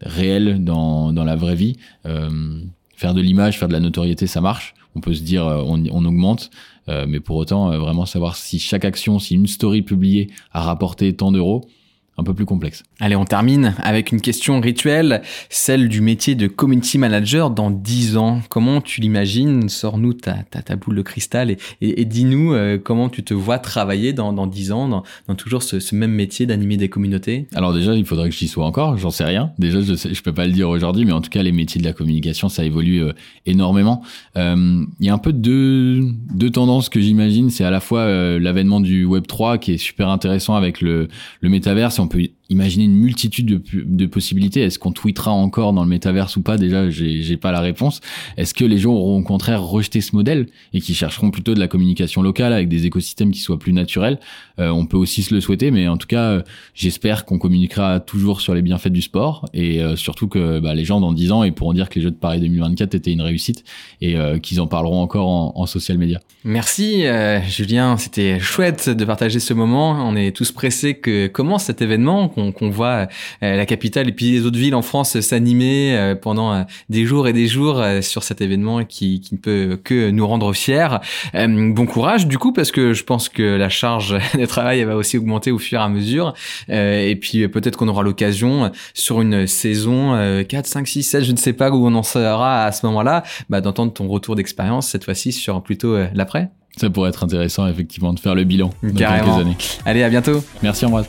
réel 0.00 0.62
dans 0.64 1.12
dans 1.12 1.24
la 1.24 1.36
vraie 1.36 1.56
vie. 1.56 1.76
Faire 3.00 3.14
de 3.14 3.20
l'image, 3.22 3.58
faire 3.58 3.68
de 3.68 3.72
la 3.72 3.80
notoriété, 3.80 4.26
ça 4.26 4.40
marche. 4.40 4.74
On 4.94 5.00
peut 5.00 5.14
se 5.14 5.22
dire 5.22 5.44
on, 5.46 5.82
on 5.90 6.04
augmente, 6.04 6.50
mais 6.88 7.20
pour 7.20 7.36
autant 7.36 7.70
vraiment 7.78 8.06
savoir 8.06 8.36
si 8.36 8.58
chaque 8.58 8.84
action, 8.84 9.18
si 9.18 9.36
une 9.36 9.46
story 9.46 9.82
publiée 9.82 10.30
a 10.52 10.60
rapporté 10.60 11.14
tant 11.14 11.30
d'euros, 11.30 11.64
un 12.20 12.24
peu 12.24 12.34
plus 12.34 12.44
complexe. 12.44 12.82
Allez, 13.00 13.16
on 13.16 13.24
termine 13.24 13.74
avec 13.82 14.12
une 14.12 14.20
question 14.20 14.60
rituelle, 14.60 15.22
celle 15.48 15.88
du 15.88 16.02
métier 16.02 16.34
de 16.34 16.46
community 16.46 16.98
manager 16.98 17.50
dans 17.50 17.70
10 17.70 18.18
ans. 18.18 18.40
Comment 18.50 18.80
tu 18.80 19.00
l'imagines 19.00 19.68
Sors-nous 19.68 20.12
ta, 20.12 20.34
ta, 20.34 20.76
boule 20.76 20.96
de 20.96 21.02
cristal 21.02 21.50
et, 21.50 21.58
et, 21.80 22.04
dis-nous 22.04 22.52
euh, 22.52 22.78
comment 22.78 23.08
tu 23.08 23.24
te 23.24 23.32
vois 23.32 23.58
travailler 23.58 24.12
dans, 24.12 24.32
dans 24.32 24.46
10 24.46 24.72
ans, 24.72 24.88
dans, 24.88 25.02
dans 25.28 25.34
toujours 25.34 25.62
ce, 25.62 25.80
ce, 25.80 25.94
même 25.94 26.12
métier 26.12 26.44
d'animer 26.44 26.76
des 26.76 26.88
communautés? 26.88 27.46
Alors 27.54 27.72
déjà, 27.72 27.94
il 27.94 28.04
faudrait 28.04 28.28
que 28.28 28.34
j'y 28.34 28.48
sois 28.48 28.66
encore, 28.66 28.98
j'en 28.98 29.10
sais 29.10 29.24
rien. 29.24 29.52
Déjà, 29.58 29.80
je 29.80 29.92
ne 29.92 30.22
peux 30.22 30.34
pas 30.34 30.46
le 30.46 30.52
dire 30.52 30.68
aujourd'hui, 30.68 31.06
mais 31.06 31.12
en 31.12 31.22
tout 31.22 31.30
cas, 31.30 31.42
les 31.42 31.52
métiers 31.52 31.80
de 31.80 31.86
la 31.86 31.94
communication, 31.94 32.50
ça 32.50 32.64
évolue 32.64 33.02
euh, 33.02 33.12
énormément. 33.46 34.02
Euh, 34.36 34.84
il 35.00 35.06
y 35.06 35.08
a 35.08 35.14
un 35.14 35.18
peu 35.18 35.32
deux, 35.32 36.02
deux 36.34 36.50
tendances 36.50 36.90
que 36.90 37.00
j'imagine. 37.00 37.48
C'est 37.48 37.64
à 37.64 37.70
la 37.70 37.80
fois 37.80 38.06
l'avènement 38.38 38.80
du 38.80 39.04
Web 39.06 39.26
3 39.26 39.58
qui 39.58 39.72
est 39.72 39.78
super 39.78 40.10
intéressant 40.10 40.54
avec 40.54 40.82
le, 40.82 41.08
le 41.40 41.48
métaverse 41.48 41.98
on 41.98 42.08
peut 42.10 42.28
imaginer 42.50 42.84
une 42.84 42.96
multitude 42.96 43.62
de, 43.72 44.06
possibilités. 44.06 44.60
Est-ce 44.60 44.78
qu'on 44.78 44.90
tweetera 44.90 45.30
encore 45.30 45.72
dans 45.72 45.84
le 45.84 45.88
métaverse 45.88 46.36
ou 46.36 46.42
pas? 46.42 46.58
Déjà, 46.58 46.90
j'ai 46.90 47.36
pas 47.36 47.52
la 47.52 47.60
réponse. 47.60 48.00
Est-ce 48.36 48.54
que 48.54 48.64
les 48.64 48.76
gens 48.76 48.92
auront 48.92 49.20
au 49.20 49.22
contraire 49.22 49.62
rejeté 49.62 50.00
ce 50.00 50.16
modèle 50.16 50.46
et 50.74 50.80
qui 50.80 50.94
chercheront 50.94 51.30
plutôt 51.30 51.54
de 51.54 51.60
la 51.60 51.68
communication 51.68 52.22
locale 52.22 52.52
avec 52.52 52.68
des 52.68 52.86
écosystèmes 52.86 53.30
qui 53.30 53.38
soient 53.38 53.58
plus 53.58 53.72
naturels? 53.72 54.18
Euh, 54.58 54.68
On 54.70 54.84
peut 54.84 54.96
aussi 54.96 55.22
se 55.22 55.32
le 55.32 55.40
souhaiter, 55.40 55.70
mais 55.70 55.86
en 55.86 55.96
tout 55.96 56.08
cas, 56.08 56.24
euh, 56.24 56.42
j'espère 56.74 57.24
qu'on 57.24 57.38
communiquera 57.38 58.00
toujours 58.00 58.40
sur 58.40 58.52
les 58.52 58.62
bienfaits 58.62 58.88
du 58.88 59.00
sport 59.00 59.46
et 59.54 59.80
euh, 59.80 59.94
surtout 59.94 60.26
que 60.26 60.58
bah, 60.58 60.74
les 60.74 60.84
gens 60.84 61.00
dans 61.00 61.12
10 61.12 61.32
ans 61.32 61.44
ils 61.44 61.52
pourront 61.52 61.72
dire 61.72 61.88
que 61.88 61.94
les 61.94 62.02
Jeux 62.02 62.10
de 62.10 62.16
Paris 62.16 62.40
2024 62.40 62.94
étaient 62.96 63.12
une 63.12 63.22
réussite 63.22 63.64
et 64.00 64.16
qu'ils 64.42 64.60
en 64.60 64.66
parleront 64.66 65.00
encore 65.00 65.28
en, 65.28 65.52
en 65.54 65.66
social 65.66 65.98
media. 65.98 66.20
Merci 66.44 67.04
Julien, 67.48 67.96
c'était 67.96 68.40
chouette 68.40 68.88
de 68.88 69.04
partager 69.04 69.40
ce 69.40 69.54
moment. 69.54 69.92
On 69.92 70.16
est 70.16 70.34
tous 70.34 70.52
pressés 70.52 70.94
que 70.94 71.26
commence 71.26 71.64
cet 71.64 71.82
événement 71.82 72.28
qu'on 72.52 72.70
voit 72.70 73.08
euh, 73.42 73.56
la 73.56 73.66
capitale 73.66 74.08
et 74.08 74.12
puis 74.12 74.32
les 74.32 74.46
autres 74.46 74.58
villes 74.58 74.74
en 74.74 74.82
France 74.82 75.18
s'animer 75.20 75.96
euh, 75.96 76.14
pendant 76.14 76.52
euh, 76.52 76.62
des 76.88 77.04
jours 77.04 77.28
et 77.28 77.32
des 77.32 77.46
jours 77.46 77.82
sur 78.00 78.22
cet 78.22 78.40
événement 78.40 78.84
qui, 78.84 79.20
qui 79.20 79.34
ne 79.34 79.38
peut 79.38 79.78
que 79.82 80.10
nous 80.10 80.26
rendre 80.26 80.52
fiers. 80.52 80.88
bon 81.34 81.86
courage 81.86 82.26
du 82.26 82.38
coup 82.38 82.52
parce 82.52 82.70
que 82.70 82.92
je 82.92 83.04
pense 83.04 83.28
que 83.28 83.42
la 83.42 83.68
charge 83.68 84.18
de 84.38 84.46
travail 84.46 84.82
va 84.84 84.96
aussi 84.96 85.18
augmenter 85.18 85.50
au 85.50 85.58
fur 85.58 85.80
et 85.80 85.82
à 85.82 85.88
mesure 85.88 86.34
et 86.68 87.16
puis 87.20 87.46
peut-être 87.48 87.76
qu'on 87.76 87.88
aura 87.88 88.02
l'occasion 88.02 88.70
sur 88.94 89.20
une 89.20 89.46
saison 89.46 90.42
4, 90.48 90.66
5, 90.66 90.86
6, 90.86 91.02
7, 91.02 91.24
je 91.24 91.32
ne 91.32 91.36
sais 91.36 91.52
pas 91.52 91.70
où 91.70 91.86
on 91.86 91.94
en 91.94 92.02
sera 92.02 92.64
à 92.64 92.72
ce 92.72 92.86
moment-là, 92.86 93.22
bah, 93.48 93.60
d'entendre 93.60 93.92
ton 93.92 94.08
retour 94.08 94.36
d'expérience 94.36 94.88
cette 94.88 95.04
fois-ci 95.04 95.32
sur 95.32 95.62
plutôt 95.62 95.96
l'après. 96.14 96.50
Ça 96.76 96.88
pourrait 96.88 97.10
être 97.10 97.24
intéressant 97.24 97.66
effectivement 97.66 98.12
de 98.12 98.20
faire 98.20 98.34
le 98.34 98.44
bilan 98.44 98.70
dans 98.82 98.94
quelques 98.94 99.38
années. 99.38 99.56
Allez, 99.84 100.02
à 100.02 100.08
bientôt. 100.08 100.42
Merci 100.62 100.86
Ambroise 100.86 101.08